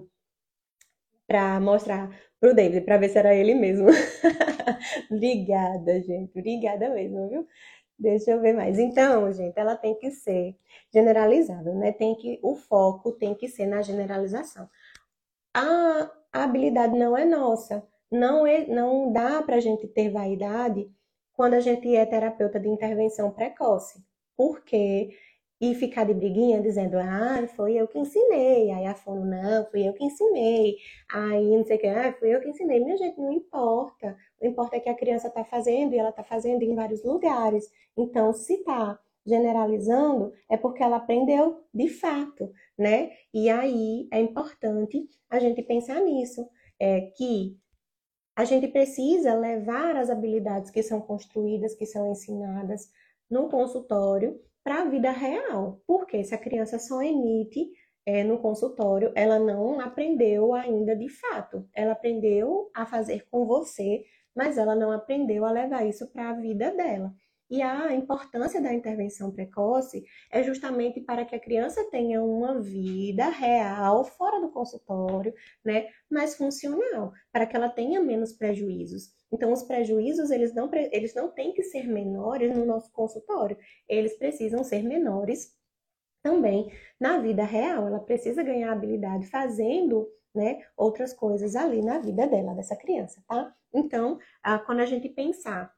[1.27, 3.89] para mostrar pro David, para ver se era ele mesmo.
[5.11, 6.39] Obrigada, gente.
[6.39, 7.47] Obrigada mesmo, viu?
[7.99, 8.79] Deixa eu ver mais.
[8.79, 10.57] Então, gente, ela tem que ser
[10.93, 11.93] generalizada, né?
[11.93, 14.69] Tem que o foco tem que ser na generalização.
[15.53, 17.85] A, a habilidade não é nossa.
[18.11, 20.91] Não é, não dá para a gente ter vaidade
[21.33, 24.03] quando a gente é terapeuta de intervenção precoce.
[24.37, 25.11] Por quê?
[25.61, 28.71] E ficar de briguinha dizendo, ah, foi eu que ensinei.
[28.71, 30.77] Aí a fono, não, fui eu que ensinei.
[31.11, 32.79] Aí não sei o que, ah, fui eu que ensinei.
[32.79, 34.17] Minha gente, não importa.
[34.41, 37.71] O importa é que a criança está fazendo e ela está fazendo em vários lugares.
[37.97, 43.11] Então, se está generalizando, é porque ela aprendeu de fato, né?
[43.35, 46.49] E aí é importante a gente pensar nisso,
[46.81, 47.59] é que
[48.35, 52.89] a gente precisa levar as habilidades que são construídas, que são ensinadas
[53.29, 55.81] no consultório para a vida real.
[55.87, 57.71] Porque se a criança só emite
[58.05, 61.67] é, no consultório, ela não aprendeu ainda de fato.
[61.75, 64.05] Ela aprendeu a fazer com você,
[64.37, 67.15] mas ela não aprendeu a levar isso para a vida dela.
[67.51, 73.29] E a importância da intervenção precoce é justamente para que a criança tenha uma vida
[73.31, 75.33] real fora do consultório,
[75.65, 79.15] né, mais funcional, para que ela tenha menos prejuízos.
[79.33, 83.57] Então, os prejuízos, eles não, eles não têm que ser menores no nosso consultório,
[83.89, 85.57] eles precisam ser menores
[86.23, 87.87] também na vida real.
[87.87, 93.55] Ela precisa ganhar habilidade fazendo né, outras coisas ali na vida dela, dessa criança, tá?
[93.73, 94.19] Então,
[94.67, 95.75] quando a gente pensar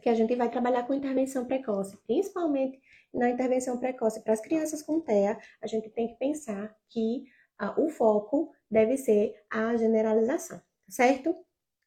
[0.00, 2.80] que a gente vai trabalhar com intervenção precoce, principalmente
[3.12, 7.24] na intervenção precoce para as crianças com TEA, a gente tem que pensar que
[7.58, 11.34] ah, o foco deve ser a generalização, certo?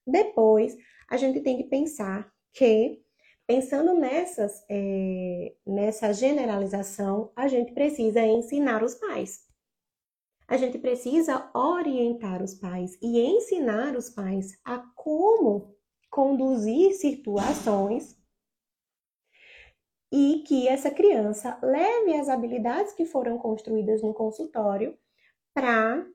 [0.06, 0.76] Depois,
[1.10, 3.02] a gente tem que pensar que,
[3.48, 9.48] pensando nessas, é, nessa generalização, a gente precisa ensinar os pais.
[10.48, 15.73] A gente precisa orientar os pais e ensinar os pais a como
[16.14, 18.16] conduzir situações
[20.12, 24.96] e que essa criança leve as habilidades que foram construídas no consultório
[25.56, 26.06] para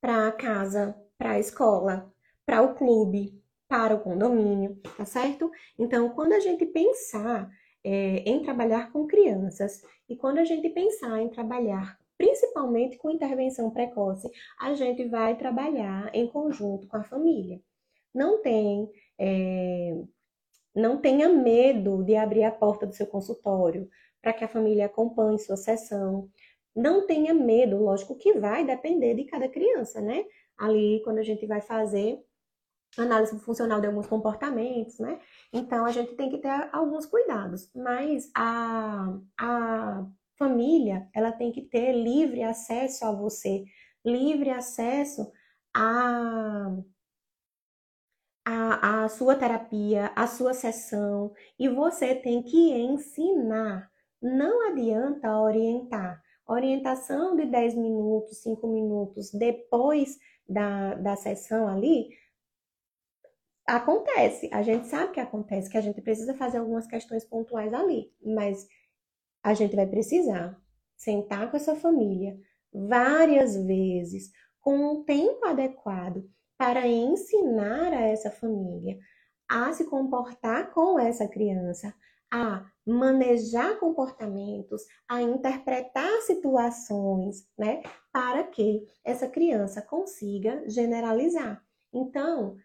[0.00, 2.10] para a casa, para a escola,
[2.46, 5.50] para o clube, para o condomínio, tá certo?
[5.78, 7.50] Então, quando a gente pensar
[7.84, 13.70] é, em trabalhar com crianças e quando a gente pensar em trabalhar principalmente com intervenção
[13.70, 17.60] precoce, a gente vai trabalhar em conjunto com a família.
[18.16, 19.94] Não tem, é,
[20.74, 23.90] não tenha medo de abrir a porta do seu consultório
[24.22, 26.30] para que a família acompanhe sua sessão.
[26.74, 30.24] Não tenha medo, lógico que vai depender de cada criança, né?
[30.56, 32.18] Ali, quando a gente vai fazer
[32.96, 35.20] análise funcional de alguns comportamentos, né?
[35.52, 40.06] Então, a gente tem que ter alguns cuidados, mas a, a
[40.38, 43.64] família, ela tem que ter livre acesso a você,
[44.02, 45.30] livre acesso
[45.74, 46.74] a,
[48.48, 53.90] a, a sua terapia, a sua sessão, e você tem que ensinar.
[54.22, 56.22] Não adianta orientar.
[56.46, 60.16] Orientação de 10 minutos, 5 minutos depois
[60.48, 62.08] da, da sessão ali,
[63.66, 64.48] acontece.
[64.52, 68.64] A gente sabe que acontece, que a gente precisa fazer algumas questões pontuais ali, mas
[69.42, 70.56] a gente vai precisar
[70.96, 72.38] sentar com essa família
[72.72, 74.30] várias vezes,
[74.60, 76.24] com um tempo adequado,
[76.58, 78.98] para ensinar a essa família
[79.48, 81.94] a se comportar com essa criança,
[82.32, 91.62] a manejar comportamentos, a interpretar situações, né, para que essa criança consiga generalizar.
[91.92, 92.56] Então,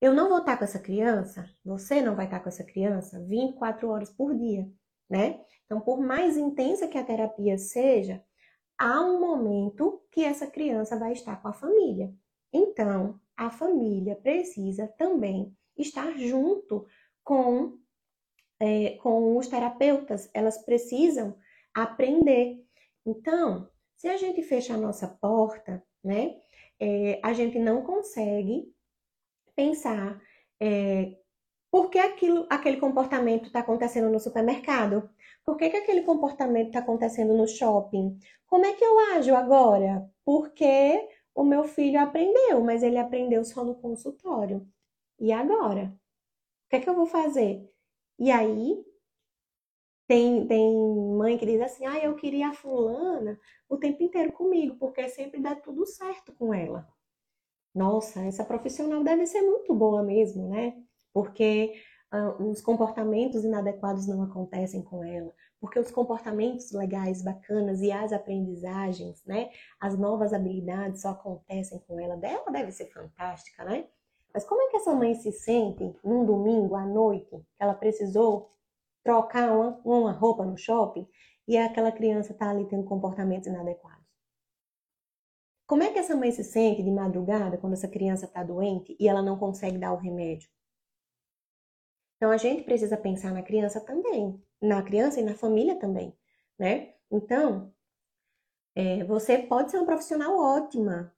[0.00, 3.88] eu não vou estar com essa criança, você não vai estar com essa criança 24
[3.90, 4.66] horas por dia
[5.08, 5.40] né?
[5.64, 8.22] Então, por mais intensa que a terapia seja,
[8.78, 12.12] há um momento que essa criança vai estar com a família.
[12.56, 16.86] Então, a família precisa também estar junto
[17.22, 17.78] com,
[18.58, 21.36] é, com os terapeutas, elas precisam
[21.74, 22.64] aprender.
[23.04, 26.36] Então, se a gente fecha a nossa porta, né,
[26.80, 28.72] é, a gente não consegue
[29.54, 30.18] pensar
[30.58, 31.14] é,
[31.70, 35.10] por que aquilo, aquele comportamento está acontecendo no supermercado?
[35.44, 38.18] Por que, que aquele comportamento está acontecendo no shopping?
[38.46, 40.08] Como é que eu ajo agora?
[40.24, 44.66] Porque o meu filho aprendeu, mas ele aprendeu só no consultório.
[45.20, 45.94] E agora?
[46.66, 47.70] O que é que eu vou fazer?
[48.18, 48.84] E aí,
[50.08, 50.74] tem, tem
[51.16, 55.40] mãe que diz assim: ah, eu queria a fulana o tempo inteiro comigo, porque sempre
[55.40, 56.88] dá tudo certo com ela.
[57.74, 60.82] Nossa, essa profissional deve ser muito boa mesmo, né?
[61.16, 61.72] porque
[62.12, 68.12] uh, os comportamentos inadequados não acontecem com ela, porque os comportamentos legais, bacanas e as
[68.12, 72.16] aprendizagens, né, as novas habilidades só acontecem com ela.
[72.16, 73.88] Dela deve ser fantástica, né?
[74.32, 78.52] Mas como é que essa mãe se sente num domingo à noite, que ela precisou
[79.02, 81.08] trocar uma, uma roupa no shopping
[81.48, 84.04] e aquela criança está ali tendo comportamentos inadequados?
[85.66, 89.08] Como é que essa mãe se sente de madrugada quando essa criança está doente e
[89.08, 90.48] ela não consegue dar o remédio?
[92.16, 96.16] Então a gente precisa pensar na criança também, na criança e na família também,
[96.58, 96.94] né?
[97.10, 97.72] Então,
[98.74, 101.14] é, você pode ser uma profissional ótima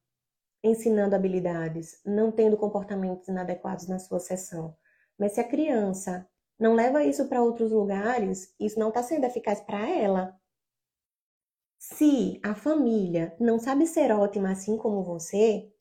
[0.62, 4.76] ensinando habilidades, não tendo comportamentos inadequados na sua sessão.
[5.18, 9.60] Mas se a criança não leva isso para outros lugares, isso não está sendo eficaz
[9.60, 10.38] para ela.
[11.78, 15.72] Se a família não sabe ser ótima assim como você,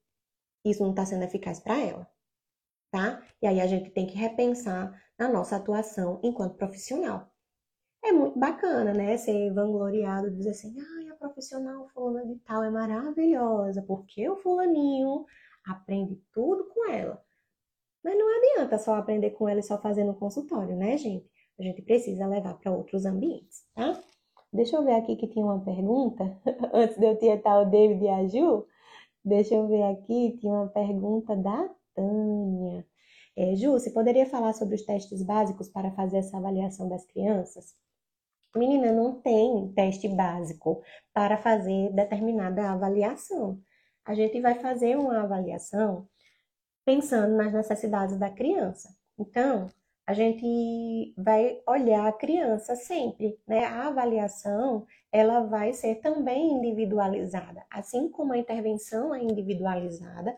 [0.63, 2.07] isso não está sendo eficaz para ela,
[2.91, 3.23] tá?
[3.41, 7.31] E aí a gente tem que repensar na nossa atuação enquanto profissional.
[8.03, 9.17] É muito bacana, né?
[9.17, 15.25] Ser vangloriado, dizer assim, ai, a profissional fulana de tal é maravilhosa, porque o fulaninho
[15.65, 17.21] aprende tudo com ela.
[18.03, 21.29] Mas não adianta só aprender com ela e só fazer no consultório, né, gente?
[21.59, 24.01] A gente precisa levar para outros ambientes, tá?
[24.53, 26.23] Deixa eu ver aqui que tinha uma pergunta,
[26.73, 28.65] antes de eu tietar o David e a Ju.
[29.25, 32.85] Deixa eu ver aqui, tinha uma pergunta da Tânia.
[33.35, 37.75] É, Ju, você poderia falar sobre os testes básicos para fazer essa avaliação das crianças?
[38.57, 40.81] Menina, não tem teste básico
[41.13, 43.59] para fazer determinada avaliação.
[44.05, 46.07] A gente vai fazer uma avaliação
[46.85, 48.95] pensando nas necessidades da criança.
[49.19, 49.69] Então,
[50.07, 53.65] a gente vai olhar a criança sempre, né?
[53.65, 60.33] A avaliação, ela vai ser também individualizada, assim como a intervenção é individualizada,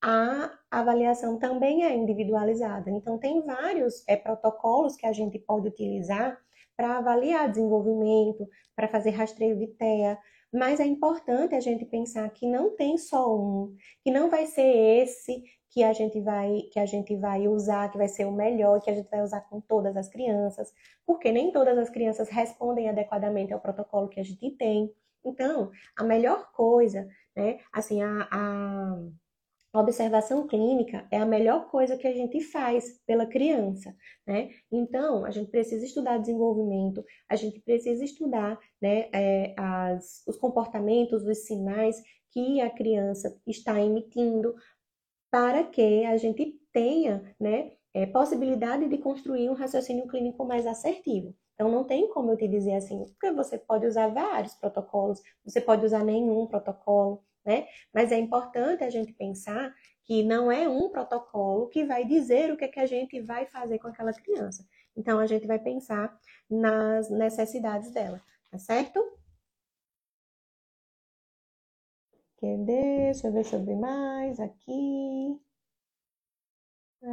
[0.00, 2.88] a avaliação também é individualizada.
[2.88, 6.38] Então, tem vários é, protocolos que a gente pode utilizar
[6.80, 10.16] para avaliar desenvolvimento, para fazer rastreio de TEA,
[10.50, 14.62] mas é importante a gente pensar que não tem só um, que não vai ser
[15.02, 18.80] esse que a gente vai que a gente vai usar, que vai ser o melhor,
[18.80, 20.72] que a gente vai usar com todas as crianças,
[21.04, 24.90] porque nem todas as crianças respondem adequadamente ao protocolo que a gente tem.
[25.22, 27.06] Então, a melhor coisa,
[27.36, 28.96] né, assim, a, a
[29.72, 33.94] a observação clínica é a melhor coisa que a gente faz pela criança,
[34.26, 34.50] né?
[34.70, 41.24] Então, a gente precisa estudar desenvolvimento, a gente precisa estudar né, é, as, os comportamentos,
[41.24, 42.02] os sinais
[42.32, 44.54] que a criança está emitindo
[45.30, 51.34] para que a gente tenha né, é, possibilidade de construir um raciocínio clínico mais assertivo.
[51.54, 55.60] Então, não tem como eu te dizer assim, porque você pode usar vários protocolos, você
[55.60, 57.66] pode usar nenhum protocolo, né?
[57.92, 59.74] Mas é importante a gente pensar
[60.04, 63.46] que não é um protocolo que vai dizer o que, é que a gente vai
[63.46, 64.66] fazer com aquela criança.
[64.96, 66.18] Então, a gente vai pensar
[66.48, 68.20] nas necessidades dela,
[68.50, 69.00] tá certo?
[72.42, 75.38] Deixa eu ver se eu mais aqui.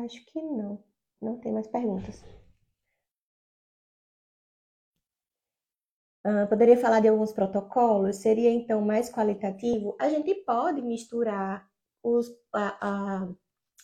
[0.06, 0.82] Acho que não.
[1.22, 2.24] Não tem mais perguntas.
[6.28, 8.18] Uh, poderia falar de alguns protocolos?
[8.18, 9.96] Seria então mais qualitativo?
[9.98, 11.66] A gente pode misturar
[12.04, 13.30] os, a, a,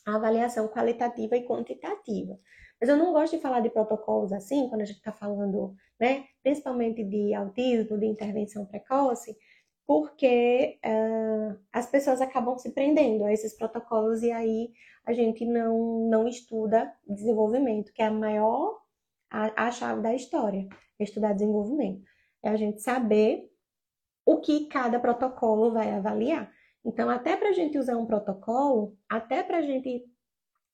[0.06, 2.38] a, avaliação qualitativa e quantitativa.
[2.82, 6.26] Mas eu não gosto de falar de protocolos assim, quando a gente está falando, né,
[6.44, 9.38] principalmente de autismo, de intervenção precoce,
[9.88, 14.74] porque uh, as pessoas acabam se prendendo a esses protocolos e aí
[15.06, 18.82] a gente não, não estuda desenvolvimento, que é a maior,
[19.32, 20.68] a, a chave da história,
[21.00, 22.12] estudar desenvolvimento
[22.44, 23.50] é a gente saber
[24.26, 26.52] o que cada protocolo vai avaliar.
[26.86, 30.04] Então, até para a gente usar um protocolo, até para a gente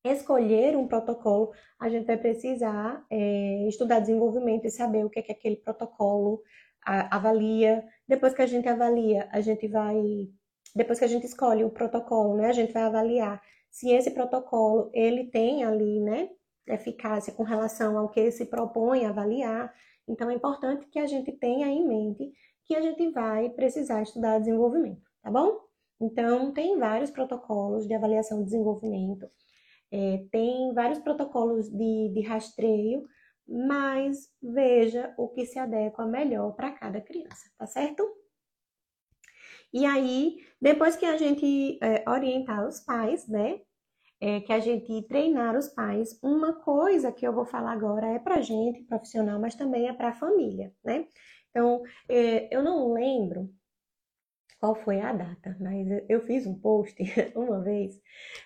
[0.03, 5.21] escolher um protocolo, a gente vai precisar é, estudar desenvolvimento e saber o que é
[5.21, 6.41] que aquele protocolo
[6.85, 7.83] a, avalia.
[8.07, 10.29] Depois que a gente avalia, a gente vai,
[10.75, 14.89] depois que a gente escolhe o protocolo, né, a gente vai avaliar se esse protocolo
[14.93, 16.29] ele tem ali, né,
[16.67, 19.73] eficácia com relação ao que se propõe avaliar.
[20.09, 22.33] Então, é importante que a gente tenha em mente
[22.65, 25.59] que a gente vai precisar estudar desenvolvimento, tá bom?
[26.01, 29.29] Então, tem vários protocolos de avaliação de desenvolvimento,
[29.91, 33.07] é, tem vários protocolos de, de rastreio,
[33.47, 38.07] mas veja o que se adequa melhor para cada criança, tá certo?
[39.73, 43.61] E aí, depois que a gente é, orientar os pais, né,
[44.21, 46.19] é, que a gente treinar os pais.
[46.21, 50.09] Uma coisa que eu vou falar agora é para gente, profissional, mas também é para
[50.09, 51.05] a família, né?
[51.49, 53.49] Então, é, eu não lembro
[54.59, 56.95] qual foi a data, mas eu fiz um post
[57.33, 57.99] uma vez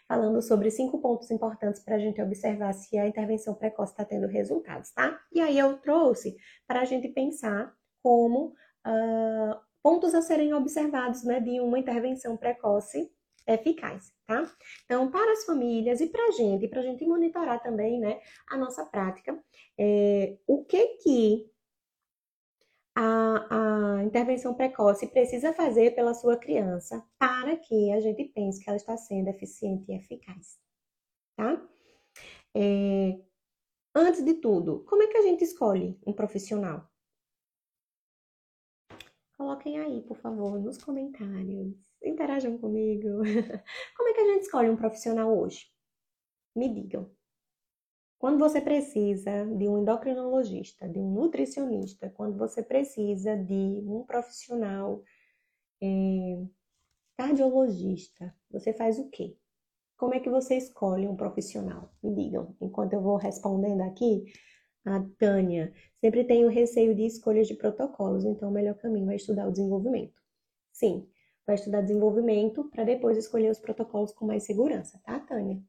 [0.07, 4.27] falando sobre cinco pontos importantes para a gente observar se a intervenção precoce está tendo
[4.27, 5.19] resultados, tá?
[5.31, 8.53] E aí eu trouxe para a gente pensar como
[8.85, 13.11] uh, pontos a serem observados né, de uma intervenção precoce
[13.47, 14.49] eficaz, tá?
[14.85, 18.19] Então, para as famílias e para a gente, para a gente monitorar também, né,
[18.49, 19.37] a nossa prática,
[19.77, 21.51] é, o que que
[22.95, 28.69] a, a intervenção precoce precisa fazer pela sua criança para que a gente pense que
[28.69, 30.59] ela está sendo eficiente e eficaz,
[31.35, 31.61] tá?
[32.55, 33.19] É,
[33.95, 36.87] antes de tudo, como é que a gente escolhe um profissional?
[39.35, 43.07] Coloquem aí, por favor, nos comentários interajam comigo.
[43.97, 45.67] Como é que a gente escolhe um profissional hoje?
[46.55, 47.09] Me digam.
[48.19, 55.03] Quando você precisa de um endocrinologista, de um nutricionista, quando você precisa de um profissional
[55.81, 56.45] é,
[57.17, 59.37] cardiologista, você faz o quê?
[59.97, 61.93] Como é que você escolhe um profissional?
[62.01, 62.55] Me digam.
[62.61, 64.25] Enquanto eu vou respondendo aqui,
[64.85, 69.15] a Tânia sempre tem o receio de escolhas de protocolos, então o melhor caminho é
[69.15, 70.21] estudar o desenvolvimento.
[70.71, 71.07] Sim,
[71.45, 75.61] vai estudar desenvolvimento para depois escolher os protocolos com mais segurança, tá, Tânia?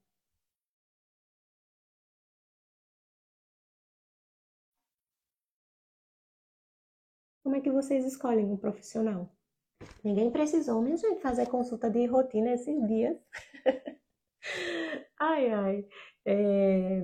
[7.43, 9.31] Como é que vocês escolhem um profissional?
[10.03, 13.17] Ninguém precisou, minha gente, fazer consulta de rotina esses dias.
[15.21, 15.89] ai, ai.
[16.27, 17.03] É...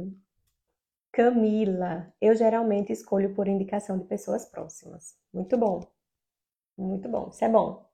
[1.13, 5.17] Camila, eu geralmente escolho por indicação de pessoas próximas.
[5.33, 5.81] Muito bom.
[6.79, 7.29] Muito bom.
[7.29, 7.90] Isso é bom.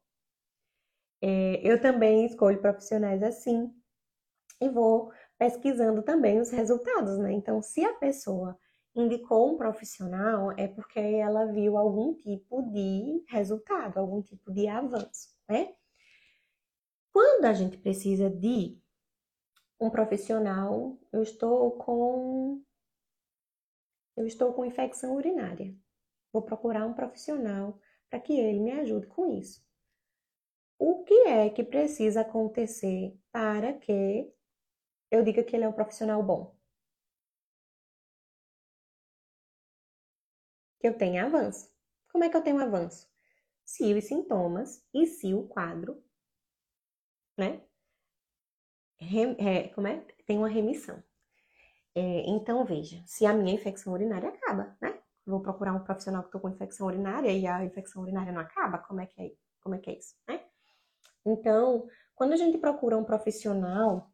[1.22, 3.72] É, eu também escolho profissionais assim
[4.60, 7.32] e vou pesquisando também os resultados, né?
[7.32, 8.58] Então, se a pessoa
[8.94, 15.28] indicou um profissional, é porque ela viu algum tipo de resultado, algum tipo de avanço,
[15.48, 15.74] né?
[17.12, 18.78] Quando a gente precisa de
[19.80, 22.62] um profissional, eu estou com
[24.16, 25.74] eu estou com infecção urinária.
[26.32, 29.65] Vou procurar um profissional para que ele me ajude com isso
[30.78, 34.32] o que é que precisa acontecer para que
[35.10, 36.56] eu diga que ele é um profissional bom?
[40.80, 41.70] Que eu tenha avanço.
[42.10, 43.08] Como é que eu tenho avanço?
[43.64, 46.02] Se os sintomas e se o quadro,
[47.36, 47.62] né?
[48.98, 50.00] Rem, é, como é?
[50.26, 51.02] Tem uma remissão.
[51.94, 55.00] É, então, veja, se a minha infecção urinária acaba, né?
[55.26, 58.78] Vou procurar um profissional que estou com infecção urinária e a infecção urinária não acaba,
[58.78, 60.45] como é que é, como é, que é isso, né?
[61.26, 64.10] Então, quando a gente procura um profissional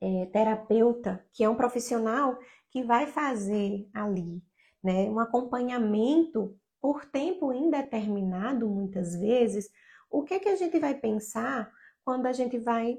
[0.00, 2.38] é, terapeuta, que é um profissional
[2.70, 4.42] que vai fazer ali
[4.82, 9.70] né, um acompanhamento por tempo indeterminado, muitas vezes,
[10.10, 11.72] o que, que a gente vai pensar
[12.04, 12.98] quando a gente vai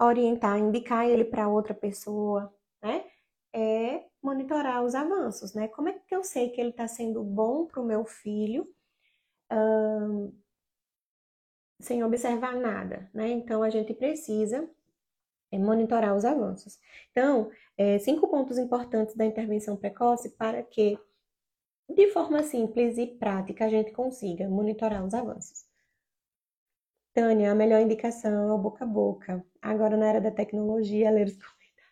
[0.00, 3.04] orientar, indicar ele para outra pessoa, né?
[3.52, 5.66] É monitorar os avanços, né?
[5.68, 8.66] Como é que eu sei que ele está sendo bom para o meu filho
[9.52, 10.32] hum,
[11.80, 13.28] sem observar nada, né?
[13.30, 14.68] Então a gente precisa
[15.50, 16.78] é, monitorar os avanços.
[17.10, 20.98] Então, é, cinco pontos importantes da intervenção precoce para que,
[21.88, 25.64] de forma simples e prática, a gente consiga monitorar os avanços.
[27.12, 29.44] Tânia, a melhor indicação é o boca a boca.
[29.60, 31.90] Agora, na era da tecnologia, ler os comentários.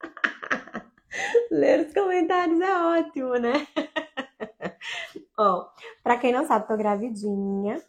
[1.50, 3.66] ler os comentários é ótimo, né?
[5.36, 5.68] Ó,
[6.02, 7.82] pra quem não sabe, tô gravidinha.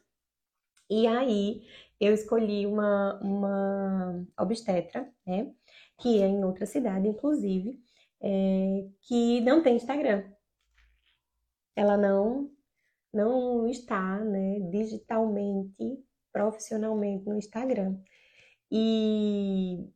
[0.90, 1.64] E aí,
[2.00, 5.52] eu escolhi uma, uma obstetra, né?
[6.00, 7.80] Que é em outra cidade, inclusive,
[8.22, 10.24] é, que não tem Instagram.
[11.76, 12.52] Ela não,
[13.14, 17.98] não está, né, digitalmente profissionalmente no Instagram.
[18.72, 19.88] E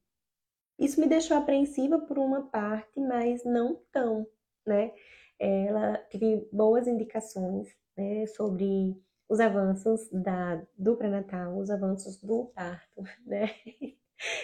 [0.80, 4.26] isso me deixou apreensiva por uma parte, mas não tão,
[4.66, 4.94] né?
[5.38, 7.68] Ela teve boas indicações
[7.98, 8.96] né, sobre
[9.30, 13.52] os avanços da, do pré-natal, os avanços do parto, né?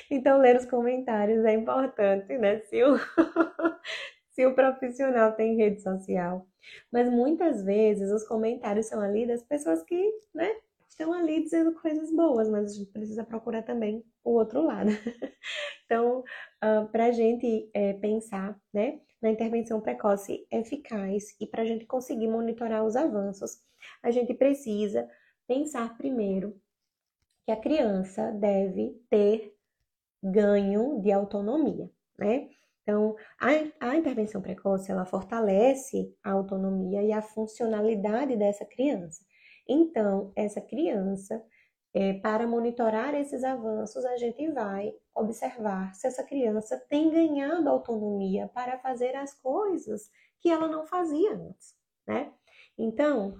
[0.09, 2.61] Então, ler os comentários é importante, né?
[2.61, 2.95] Se o,
[4.31, 6.47] se o profissional tem rede social.
[6.89, 10.49] Mas muitas vezes os comentários são ali das pessoas que, né,
[10.87, 14.89] estão ali dizendo coisas boas, mas a gente precisa procurar também o outro lado.
[15.85, 16.23] então, uh,
[16.61, 21.85] ah, para a gente é, pensar né, na intervenção precoce eficaz e para a gente
[21.85, 23.59] conseguir monitorar os avanços,
[24.05, 25.09] a gente precisa
[25.47, 26.61] pensar primeiro
[27.43, 29.55] que a criança deve ter
[30.21, 32.49] ganho de autonomia, né?
[32.83, 39.25] Então, a, a intervenção precoce, ela fortalece a autonomia e a funcionalidade dessa criança.
[39.67, 41.43] Então, essa criança,
[41.91, 48.47] é, para monitorar esses avanços, a gente vai observar se essa criança tem ganhado autonomia
[48.49, 51.75] para fazer as coisas que ela não fazia antes,
[52.07, 52.31] né?
[52.77, 53.35] Então,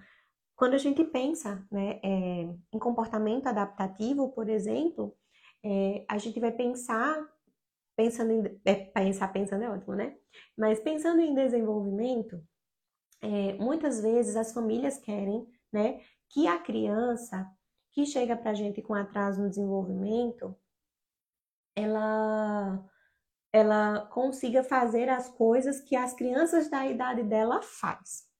[0.55, 5.15] quando a gente pensa né, é, em comportamento adaptativo, por exemplo,
[5.63, 7.17] é, a gente vai pensar,
[7.95, 10.15] pensando em, é, pensar pensando é ótimo, né?
[10.57, 12.41] Mas pensando em desenvolvimento,
[13.21, 17.49] é, muitas vezes as famílias querem né, que a criança
[17.91, 20.55] que chega para a gente com atraso no desenvolvimento,
[21.75, 22.85] ela,
[23.51, 28.34] ela consiga fazer as coisas que as crianças da idade dela faz.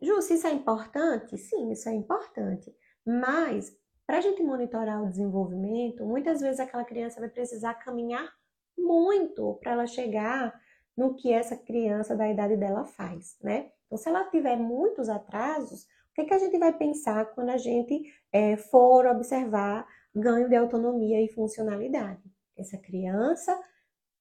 [0.00, 1.38] Ju, se isso é importante?
[1.38, 2.74] Sim, isso é importante.
[3.04, 3.74] Mas,
[4.06, 8.28] para a gente monitorar o desenvolvimento, muitas vezes aquela criança vai precisar caminhar
[8.76, 10.54] muito para ela chegar
[10.96, 13.70] no que essa criança da idade dela faz, né?
[13.86, 15.86] Então, se ela tiver muitos atrasos,
[16.16, 21.22] que, que a gente vai pensar quando a gente é, for observar ganho de autonomia
[21.22, 22.22] e funcionalidade?
[22.56, 23.58] Essa criança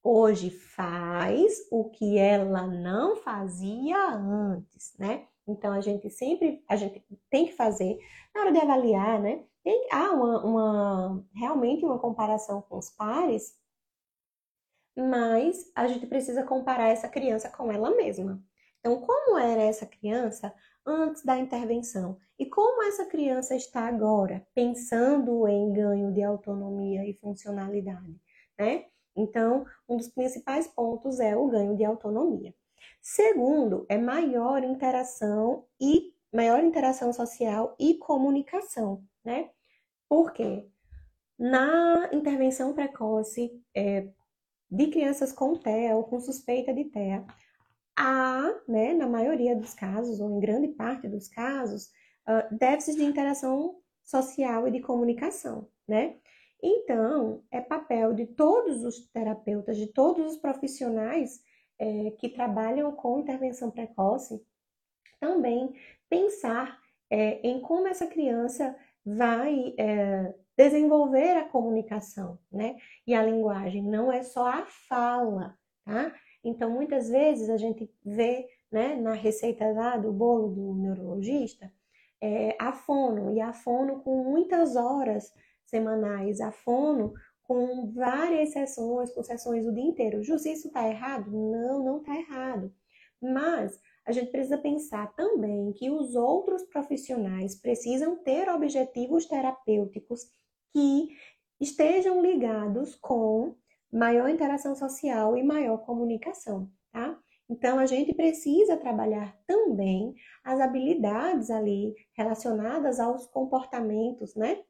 [0.04, 5.26] hoje faz o que ela não fazia antes, né?
[5.48, 7.98] Então a gente sempre a gente tem que fazer
[8.34, 9.44] na hora de avaliar, né?
[9.64, 13.56] Tem, há uma, uma realmente uma comparação com os pares,
[14.96, 18.42] mas a gente precisa comparar essa criança com ela mesma.
[18.80, 20.54] Então, como era essa criança
[20.86, 22.18] antes da intervenção.
[22.38, 28.16] E como essa criança está agora, pensando em ganho de autonomia e funcionalidade,
[28.60, 28.86] né?
[29.16, 32.54] Então, um dos principais pontos é o ganho de autonomia.
[33.02, 39.50] Segundo, é maior interação e maior interação social e comunicação, né?
[40.10, 40.68] Por quê?
[41.38, 44.08] Na intervenção precoce é,
[44.70, 47.26] de crianças com TEA ou com suspeita de TEA,
[47.98, 51.88] há, né, na maioria dos casos, ou em grande parte dos casos,
[52.28, 56.18] uh, déficits de interação social e de comunicação, né?
[56.62, 61.40] Então, é papel de todos os terapeutas, de todos os profissionais
[61.80, 64.46] é, que trabalham com intervenção precoce,
[65.20, 65.74] também
[66.10, 72.78] pensar é, em como essa criança vai é, desenvolver a comunicação, né?
[73.06, 76.14] E a linguagem não é só a fala, tá?
[76.44, 81.72] Então, muitas vezes a gente vê, né, na receita lá do bolo do neurologista,
[82.22, 85.34] é, a fono, e a fono com muitas horas
[85.66, 87.14] semanais, a fono
[87.48, 90.24] com várias sessões, com sessões o dia inteiro.
[90.24, 91.32] Jus, isso está errado?
[91.32, 92.74] Não, não está errado.
[93.22, 100.22] Mas a gente precisa pensar também que os outros profissionais precisam ter objetivos terapêuticos
[100.72, 101.10] que
[101.60, 103.56] estejam ligados com
[103.92, 107.18] maior interação social e maior comunicação, tá?
[107.50, 114.64] Então, a gente precisa trabalhar também as habilidades ali relacionadas aos comportamentos, né?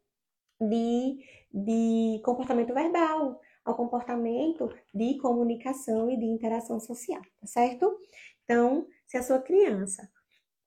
[0.59, 1.19] De,
[1.53, 7.97] de comportamento verbal, ao comportamento de comunicação e de interação social, tá certo?
[8.43, 10.09] Então, se a sua criança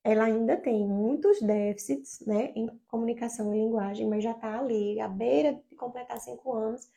[0.05, 5.09] ela ainda tem muitos déficits né, em comunicação e linguagem, mas já está ali à
[5.09, 6.89] beira de completar cinco anos,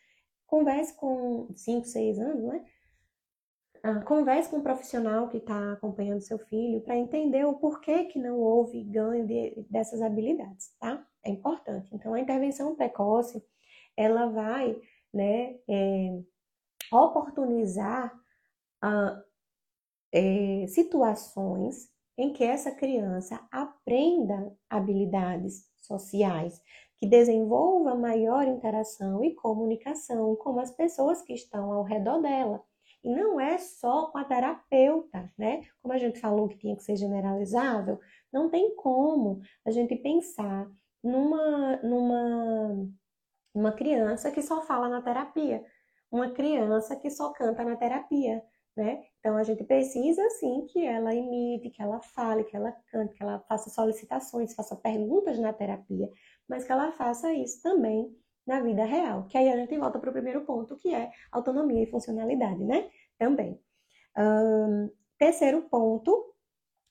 [0.47, 2.65] converse com cinco, seis anos, né?
[3.83, 8.19] Ah, converse com um profissional que está acompanhando seu filho para entender o porquê que
[8.19, 11.05] não houve ganho de, dessas habilidades, tá?
[11.23, 11.93] É importante.
[11.93, 13.43] Então, a intervenção precoce,
[13.95, 14.79] ela vai,
[15.13, 16.21] né, é,
[16.91, 18.13] oportunizar
[18.83, 19.23] uh,
[20.11, 26.61] é, situações em que essa criança aprenda habilidades sociais,
[26.99, 32.63] que desenvolva maior interação e comunicação com as pessoas que estão ao redor dela.
[33.03, 35.61] E não é só com a terapeuta, né?
[35.81, 37.99] Como a gente falou que tinha que ser generalizável,
[38.31, 40.69] não tem como a gente pensar
[41.03, 42.89] numa, numa,
[43.53, 45.63] uma criança que só fala na terapia,
[46.11, 48.43] uma criança que só canta na terapia,
[48.75, 49.03] né?
[49.19, 53.23] Então a gente precisa sim que ela imite, que ela fale, que ela cante, que
[53.23, 56.09] ela faça solicitações, faça perguntas na terapia,
[56.47, 59.25] mas que ela faça isso também na vida real.
[59.27, 62.89] Que aí a gente volta para o primeiro ponto, que é autonomia e funcionalidade, né?
[63.17, 63.59] Também.
[64.17, 66.33] Um, terceiro ponto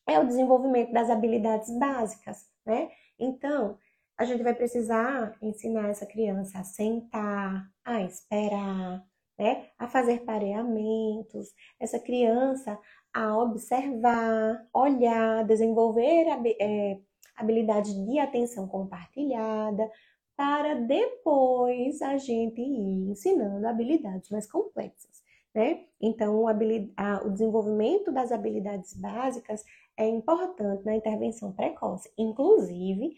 [0.06, 2.90] é o desenvolvimento das habilidades básicas, né?
[3.18, 3.78] Então,
[4.20, 9.02] a gente vai precisar ensinar essa criança a sentar, a esperar,
[9.38, 11.48] né, a fazer pareamentos,
[11.80, 12.78] essa criança
[13.14, 16.26] a observar, olhar, desenvolver
[16.60, 16.98] é,
[17.34, 19.90] habilidades de atenção compartilhada,
[20.36, 25.22] para depois a gente ir ensinando habilidades mais complexas.
[25.54, 25.86] Né?
[25.98, 29.64] Então, o, o desenvolvimento das habilidades básicas
[29.96, 32.12] é importante na intervenção precoce.
[32.18, 33.14] Inclusive,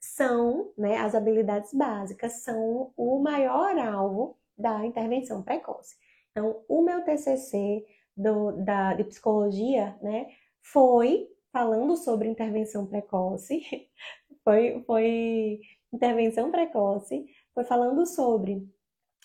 [0.00, 5.96] são, né, as habilidades básicas são o maior alvo da intervenção precoce.
[6.30, 7.84] Então, o meu TCC
[8.16, 10.28] do, da, de psicologia, né,
[10.62, 13.60] foi falando sobre intervenção precoce,
[14.44, 15.60] foi, foi
[15.92, 18.68] intervenção precoce, foi falando sobre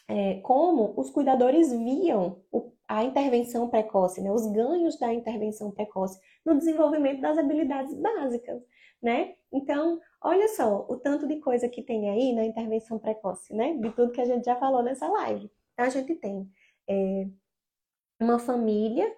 [0.07, 6.19] é, como os cuidadores viam o, a intervenção precoce, né, os ganhos da intervenção precoce
[6.45, 8.61] no desenvolvimento das habilidades básicas,
[9.01, 9.35] né?
[9.51, 13.73] Então, olha só o tanto de coisa que tem aí na intervenção precoce, né?
[13.77, 15.51] De tudo que a gente já falou nessa live.
[15.73, 16.49] Então, a gente tem
[16.87, 17.27] é,
[18.19, 19.11] uma família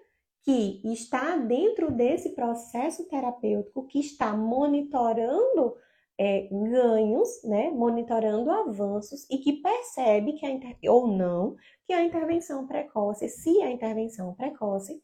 [0.44, 5.76] que está dentro desse processo terapêutico, que está monitorando
[6.18, 11.56] é, ganhos, né, monitorando avanços e que percebe que a ou não
[11.86, 15.02] que a intervenção precoce, se a intervenção precoce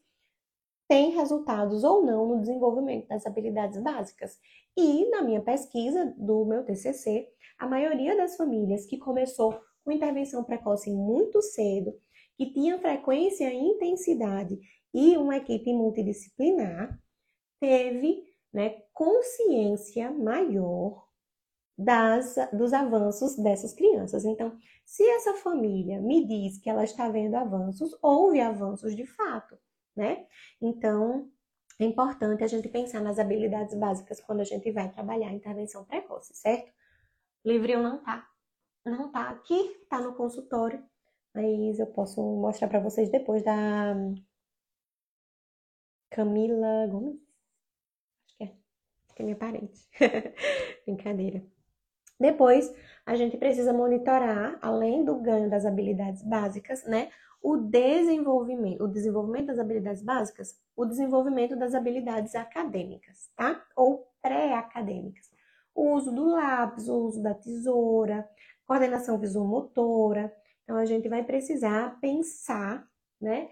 [0.90, 4.40] tem resultados ou não no desenvolvimento das habilidades básicas.
[4.76, 10.42] E na minha pesquisa do meu TCC, a maioria das famílias que começou com intervenção
[10.42, 11.96] precoce muito cedo,
[12.36, 14.58] que tinha frequência e intensidade
[14.92, 17.00] e uma equipe multidisciplinar,
[17.60, 21.06] teve né, consciência maior
[21.78, 24.24] das, dos avanços dessas crianças.
[24.24, 29.56] Então, se essa família me diz que ela está vendo avanços, houve avanços de fato,
[29.96, 30.26] né?
[30.60, 31.30] Então,
[31.78, 36.34] é importante a gente pensar nas habilidades básicas quando a gente vai trabalhar intervenção precoce,
[36.34, 36.72] certo?
[37.44, 38.28] Livrinho não tá,
[38.84, 40.84] não tá aqui, tá no consultório,
[41.34, 43.94] mas eu posso mostrar para vocês depois da
[46.10, 47.20] Camila Gomes.
[48.26, 48.46] Acho que é,
[49.14, 49.88] que é minha parente.
[50.84, 51.59] Brincadeira.
[52.20, 52.72] Depois,
[53.06, 57.08] a gente precisa monitorar, além do ganho das habilidades básicas, né,
[57.42, 63.64] o desenvolvimento, o desenvolvimento das habilidades básicas, o desenvolvimento das habilidades acadêmicas, tá?
[63.74, 65.30] Ou pré-acadêmicas.
[65.74, 68.28] O uso do lápis, o uso da tesoura,
[68.66, 70.30] coordenação visuomotora.
[70.62, 72.86] Então, a gente vai precisar pensar,
[73.18, 73.48] né,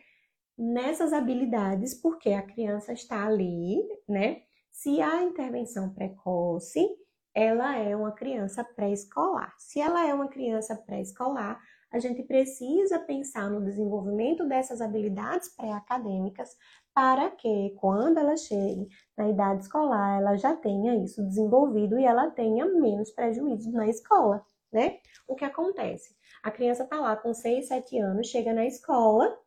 [0.57, 4.43] nessas habilidades, porque a criança está ali, né?
[4.71, 6.87] Se a intervenção precoce,
[7.35, 9.55] ela é uma criança pré-escolar.
[9.59, 11.61] Se ela é uma criança pré-escolar,
[11.91, 16.57] a gente precisa pensar no desenvolvimento dessas habilidades pré-acadêmicas
[16.95, 22.31] para que, quando ela chegue na idade escolar, ela já tenha isso desenvolvido e ela
[22.31, 24.99] tenha menos prejuízos na escola, né?
[25.27, 26.17] O que acontece?
[26.43, 29.39] A criança está lá com 6, 7 anos, chega na escola,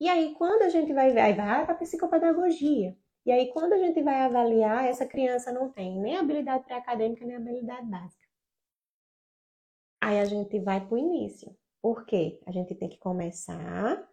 [0.00, 2.96] e aí quando a gente vai vai para psicopedagogia.
[3.26, 7.36] E aí quando a gente vai avaliar, essa criança não tem nem habilidade pré-acadêmica, nem
[7.36, 8.26] habilidade básica.
[10.02, 11.54] Aí a gente vai para o início.
[11.82, 12.40] Por quê?
[12.46, 14.08] A gente tem que começar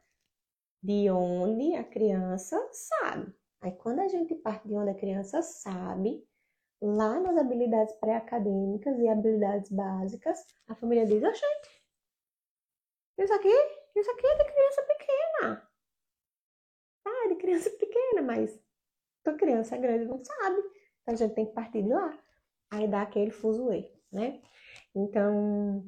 [0.83, 3.33] de onde a criança sabe.
[3.61, 6.23] Aí quando a gente parte de onde a criança sabe,
[6.81, 11.83] lá nas habilidades pré-acadêmicas e habilidades básicas, a família diz, oh, gente,
[13.17, 13.49] isso aqui,
[13.95, 15.69] isso aqui é de criança pequena.
[17.05, 18.66] Ah, é de criança pequena, mas
[19.29, 20.59] a criança grande não sabe.
[21.01, 22.17] Então a gente tem que partir de lá.
[22.71, 24.41] Aí dá aquele fuzuê, né?
[24.93, 25.85] Então,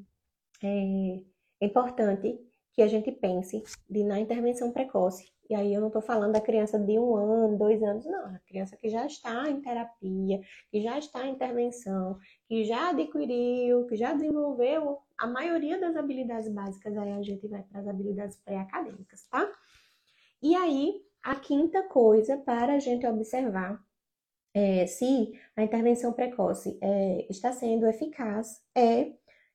[0.63, 1.21] é,
[1.61, 2.39] é importante
[2.73, 5.29] que a gente pense de, na intervenção precoce.
[5.49, 8.27] E aí eu não estou falando da criança de um ano, dois anos, não.
[8.27, 13.85] A criança que já está em terapia, que já está em intervenção, que já adquiriu,
[13.87, 18.37] que já desenvolveu a maioria das habilidades básicas, aí a gente vai para as habilidades
[18.37, 19.51] pré-acadêmicas, tá?
[20.41, 23.83] E aí, a quinta coisa para a gente observar
[24.53, 29.13] é, se a intervenção precoce é, está sendo eficaz é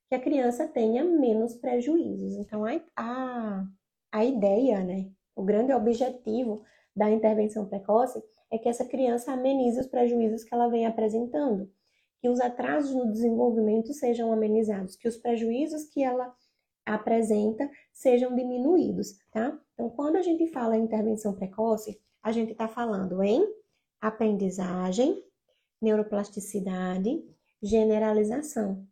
[0.09, 2.35] que a criança tenha menos prejuízos.
[2.35, 3.67] Então, a, a,
[4.13, 6.63] a ideia, né, o grande objetivo
[6.95, 11.71] da intervenção precoce é que essa criança amenize os prejuízos que ela vem apresentando,
[12.21, 16.33] que os atrasos no desenvolvimento sejam amenizados, que os prejuízos que ela
[16.85, 19.59] apresenta sejam diminuídos, tá?
[19.73, 23.47] Então, quando a gente fala em intervenção precoce, a gente está falando em
[24.01, 25.23] aprendizagem,
[25.81, 27.25] neuroplasticidade,
[27.63, 28.87] generalização,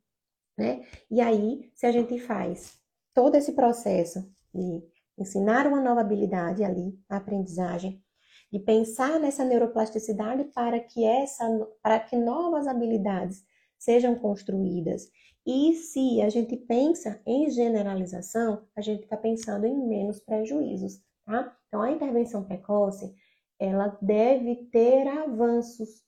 [0.56, 0.84] né?
[1.10, 2.78] E aí, se a gente faz
[3.14, 4.82] todo esse processo de
[5.18, 8.02] ensinar uma nova habilidade ali, aprendizagem,
[8.50, 11.44] de pensar nessa neuroplasticidade para que essa,
[11.82, 13.44] para que novas habilidades
[13.78, 15.10] sejam construídas.
[15.44, 21.56] E se a gente pensa em generalização, a gente está pensando em menos prejuízos, tá?
[21.66, 23.14] Então, a intervenção precoce,
[23.58, 26.02] ela deve ter avanços.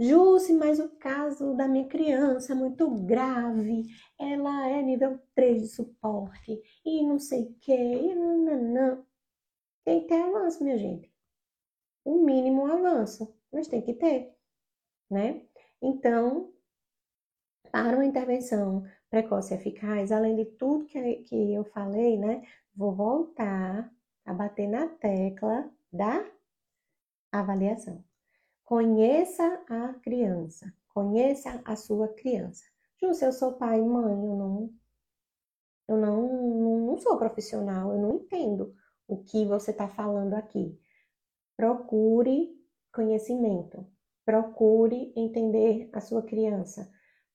[0.00, 3.84] Jússi, mas o caso da minha criança é muito grave,
[4.18, 7.74] ela é nível 3 de suporte, e não sei o que.
[9.84, 11.12] Tem que ter avanço, minha gente.
[12.04, 14.34] O mínimo avanço, mas tem que ter,
[15.08, 15.46] né?
[15.80, 16.51] Então,
[17.72, 22.46] para uma intervenção precoce e eficaz, além de tudo que, que eu falei, né?
[22.76, 23.90] Vou voltar
[24.26, 26.22] a bater na tecla da
[27.32, 28.04] avaliação.
[28.62, 32.62] Conheça a criança, conheça a sua criança.
[33.14, 34.70] Se eu sou pai e mãe, eu não,
[35.88, 38.76] eu não, não, não sou profissional, eu não entendo
[39.08, 40.78] o que você está falando aqui.
[41.56, 42.54] Procure
[42.92, 43.84] conhecimento,
[44.24, 46.91] procure entender a sua criança,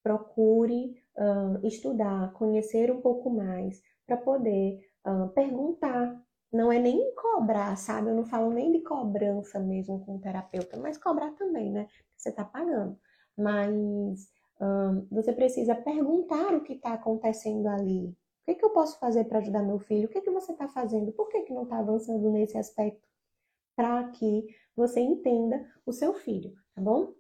[0.08, 6.18] procure uh, estudar, conhecer um pouco mais, para poder uh, perguntar.
[6.52, 8.10] Não é nem cobrar, sabe?
[8.10, 11.88] Eu não falo nem de cobrança mesmo com o terapeuta, mas cobrar também, né?
[12.16, 12.98] Você está pagando.
[13.38, 14.30] Mas
[14.62, 18.08] um, você precisa perguntar o que está acontecendo ali.
[18.08, 20.06] O que, que eu posso fazer para ajudar meu filho?
[20.06, 21.12] O que, que você está fazendo?
[21.12, 23.06] Por que, que não está avançando nesse aspecto?
[23.76, 27.14] Para que você entenda o seu filho, tá bom?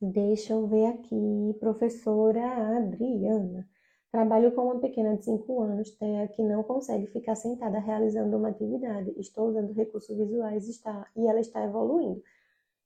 [0.00, 3.66] Deixa eu ver aqui, professora Adriana.
[4.12, 5.90] Trabalho com uma pequena de 5 anos,
[6.34, 9.14] que não consegue ficar sentada realizando uma atividade.
[9.18, 12.22] Estou usando recursos visuais está, e ela está evoluindo.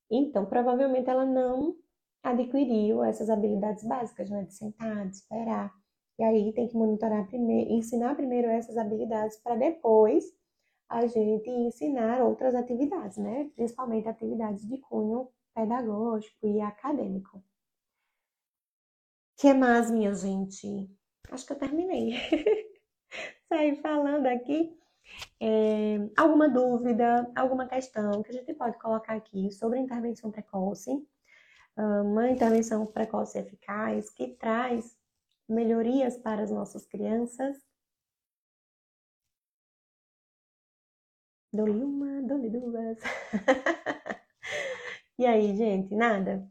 [0.09, 1.75] Então, provavelmente ela não
[2.23, 4.45] adquiriu essas habilidades básicas, né?
[4.45, 5.73] De sentar, de esperar.
[6.17, 10.25] E aí tem que monitorar primeiro, ensinar primeiro essas habilidades para depois
[10.89, 13.51] a gente ensinar outras atividades, né?
[13.57, 17.43] Principalmente atividades de cunho pedagógico e acadêmico.
[19.37, 20.89] que mais, minha gente?
[21.31, 22.15] Acho que eu terminei.
[23.49, 24.79] Saí falando aqui.
[25.41, 30.91] É, alguma dúvida, alguma questão que a gente pode colocar aqui sobre intervenção precoce,
[31.77, 34.97] uma intervenção precoce eficaz que traz
[35.49, 37.57] melhorias para as nossas crianças.
[41.53, 42.99] Dou-lhe uma, dou-lhe duas.
[45.21, 46.49] E aí, gente, nada?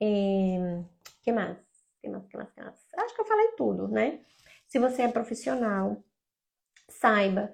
[0.00, 0.80] É,
[1.24, 1.58] que mais?
[2.00, 2.24] Que mais?
[2.28, 2.52] Que mais?
[2.52, 2.88] Que mais?
[2.94, 4.20] Acho que eu falei tudo, né?
[4.68, 6.00] Se você é profissional,
[6.88, 7.52] saiba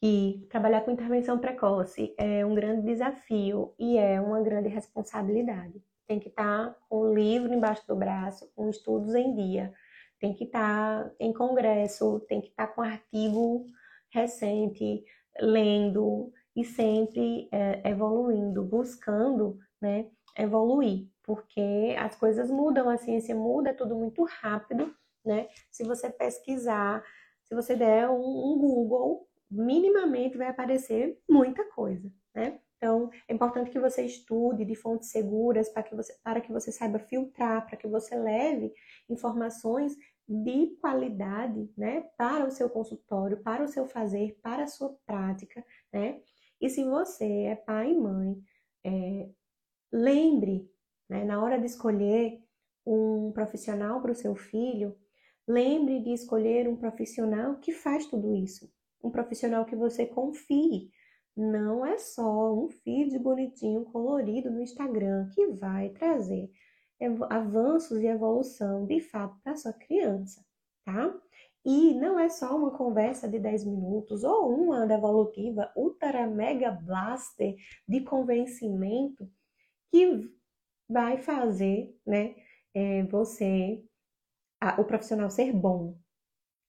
[0.00, 5.80] que trabalhar com intervenção precoce é um grande desafio e é uma grande responsabilidade.
[6.08, 9.72] tem que estar tá com o livro embaixo do braço, com estudos em dia,
[10.18, 13.66] tem que estar tá em congresso, tem que estar tá com artigo
[14.10, 15.04] recente,
[15.40, 23.70] lendo e sempre é, evoluindo, buscando né, evoluir, porque as coisas mudam, a ciência muda,
[23.70, 24.94] é tudo muito rápido,
[25.24, 25.48] né?
[25.70, 27.04] Se você pesquisar,
[27.44, 32.58] se você der um, um Google, minimamente vai aparecer muita coisa, né?
[32.76, 36.70] Então, é importante que você estude de fontes seguras para que você, para que você
[36.70, 38.72] saiba filtrar, para que você leve
[39.08, 39.96] informações
[40.28, 45.64] de qualidade, né, para o seu consultório, para o seu fazer, para a sua prática,
[45.92, 46.20] né?
[46.60, 48.36] E se você é pai e mãe,
[48.84, 49.28] é,
[49.92, 50.70] lembre,
[51.08, 52.40] né, na hora de escolher
[52.86, 54.96] um profissional para o seu filho,
[55.46, 58.70] lembre de escolher um profissional que faz tudo isso,
[59.02, 60.90] um profissional que você confie.
[61.36, 66.50] Não é só um feed bonitinho, colorido no Instagram que vai trazer
[67.28, 70.42] avanços e evolução de fato para sua criança,
[70.84, 71.14] tá?
[71.66, 77.56] E não é só uma conversa de 10 minutos ou uma devolutiva ultra mega blaster
[77.88, 79.28] de convencimento
[79.90, 80.30] que
[80.88, 82.36] vai fazer, né,
[82.72, 83.82] é, você,
[84.60, 85.98] a, o profissional ser bom.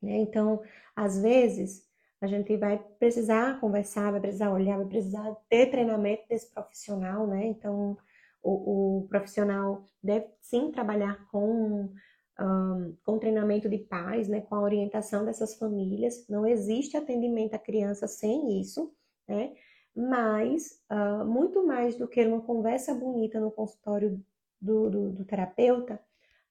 [0.01, 0.17] Né?
[0.17, 0.63] Então,
[0.95, 1.85] às vezes,
[2.19, 7.45] a gente vai precisar conversar, vai precisar olhar, vai precisar ter treinamento desse profissional, né?
[7.45, 7.95] Então,
[8.41, 11.93] o, o profissional deve sim trabalhar com,
[12.39, 14.41] um, com treinamento de pais, né?
[14.41, 16.27] Com a orientação dessas famílias.
[16.27, 18.93] Não existe atendimento à criança sem isso,
[19.27, 19.53] né?
[19.95, 24.23] Mas, uh, muito mais do que uma conversa bonita no consultório
[24.61, 25.99] do, do, do terapeuta,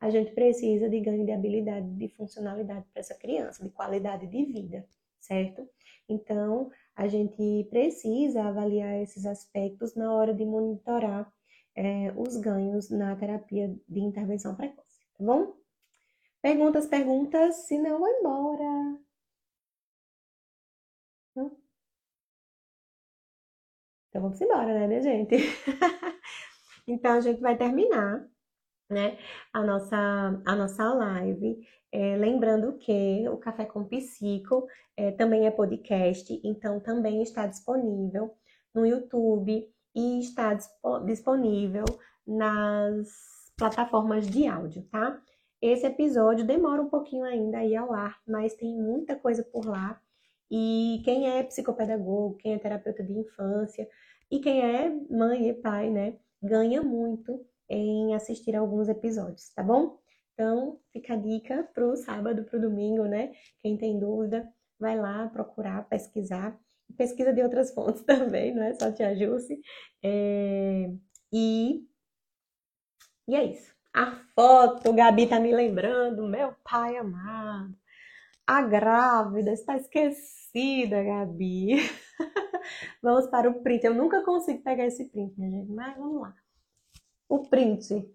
[0.00, 4.44] a gente precisa de ganho de habilidade, de funcionalidade para essa criança, de qualidade de
[4.44, 4.86] vida
[5.26, 5.68] certo?
[6.08, 11.30] Então, a gente precisa avaliar esses aspectos na hora de monitorar
[11.74, 15.54] é, os ganhos na terapia de intervenção precoce, tá bom?
[16.46, 19.00] Perguntas, perguntas, se não, vou embora.
[24.08, 25.34] Então vamos embora, né, minha gente?
[26.86, 28.24] então a gente vai terminar,
[28.88, 29.18] né,
[29.52, 35.50] a nossa, a nossa live é, lembrando que o Café com Psico é, também é
[35.50, 38.32] podcast, então também está disponível
[38.72, 40.56] no YouTube e está
[41.04, 41.86] disponível
[42.24, 45.20] nas plataformas de áudio, tá?
[45.66, 50.00] Esse episódio demora um pouquinho ainda aí ao ar, mas tem muita coisa por lá.
[50.48, 53.88] E quem é psicopedagogo, quem é terapeuta de infância
[54.30, 59.98] e quem é mãe e pai, né, ganha muito em assistir alguns episódios, tá bom?
[60.34, 63.32] Então, fica a dica para o sábado, para o domingo, né?
[63.60, 64.48] Quem tem dúvida,
[64.78, 66.56] vai lá procurar, pesquisar.
[66.96, 69.60] Pesquisa de outras fontes também, não é só Tia Jusce.
[70.00, 70.92] É...
[71.32, 71.84] E...
[73.26, 73.75] e é isso.
[73.96, 77.74] A foto, Gabi tá me lembrando, meu pai amado.
[78.46, 81.76] A grávida está esquecida, Gabi.
[83.02, 83.86] vamos para o print.
[83.86, 86.34] Eu nunca consigo pegar esse print, minha gente, mas vamos lá.
[87.26, 88.06] O print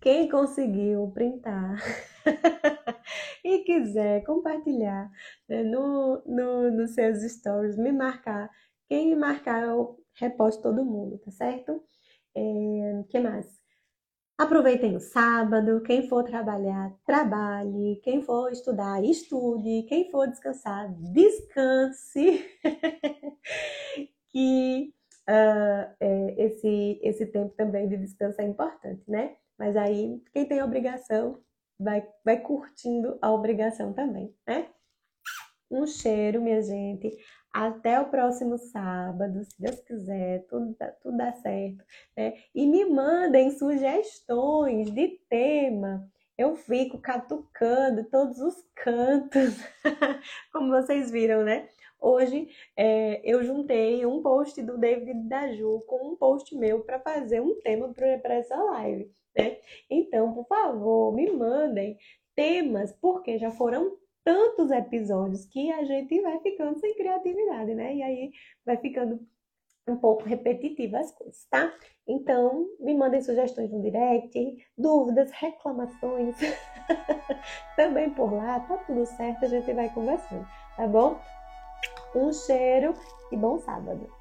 [0.00, 1.76] Quem conseguiu printar
[3.44, 5.10] e quiser compartilhar
[5.48, 8.50] né, no, no, nos seus stories, me marcar.
[8.90, 11.80] Quem marcar, eu reposto todo mundo, tá certo?
[12.34, 13.46] É, que mais?
[14.36, 15.80] Aproveitem o sábado.
[15.82, 18.00] Quem for trabalhar, trabalhe.
[18.02, 19.84] Quem for estudar, estude.
[19.84, 22.44] Quem for descansar, descanse.
[24.32, 24.92] que
[25.28, 29.36] uh, é, esse, esse tempo também de descanso é importante, né?
[29.56, 31.40] Mas aí, quem tem obrigação
[31.78, 34.68] vai, vai curtindo a obrigação também, né?
[35.70, 37.16] Um cheiro, minha gente.
[37.52, 41.84] Até o próximo sábado, se Deus quiser, tudo, tudo dá certo.
[42.16, 42.34] Né?
[42.54, 46.08] E me mandem sugestões de tema.
[46.38, 49.56] Eu fico catucando todos os cantos,
[50.52, 51.68] como vocês viram, né?
[52.00, 57.40] Hoje é, eu juntei um post do David Daju com um post meu para fazer
[57.42, 59.58] um tema para essa live né?
[59.88, 61.98] Então, por favor, me mandem
[62.34, 67.94] temas, porque já foram tantos episódios que a gente vai ficando sem criatividade, né?
[67.94, 68.30] E aí
[68.64, 69.20] vai ficando
[69.88, 71.72] um pouco repetitiva as coisas, tá?
[72.06, 76.36] Então, me mandem sugestões no direct, dúvidas, reclamações,
[77.76, 80.46] também por lá, tá tudo certo, a gente vai conversando,
[80.76, 81.18] tá bom?
[82.14, 82.94] Um cheiro
[83.32, 84.19] e bom sábado!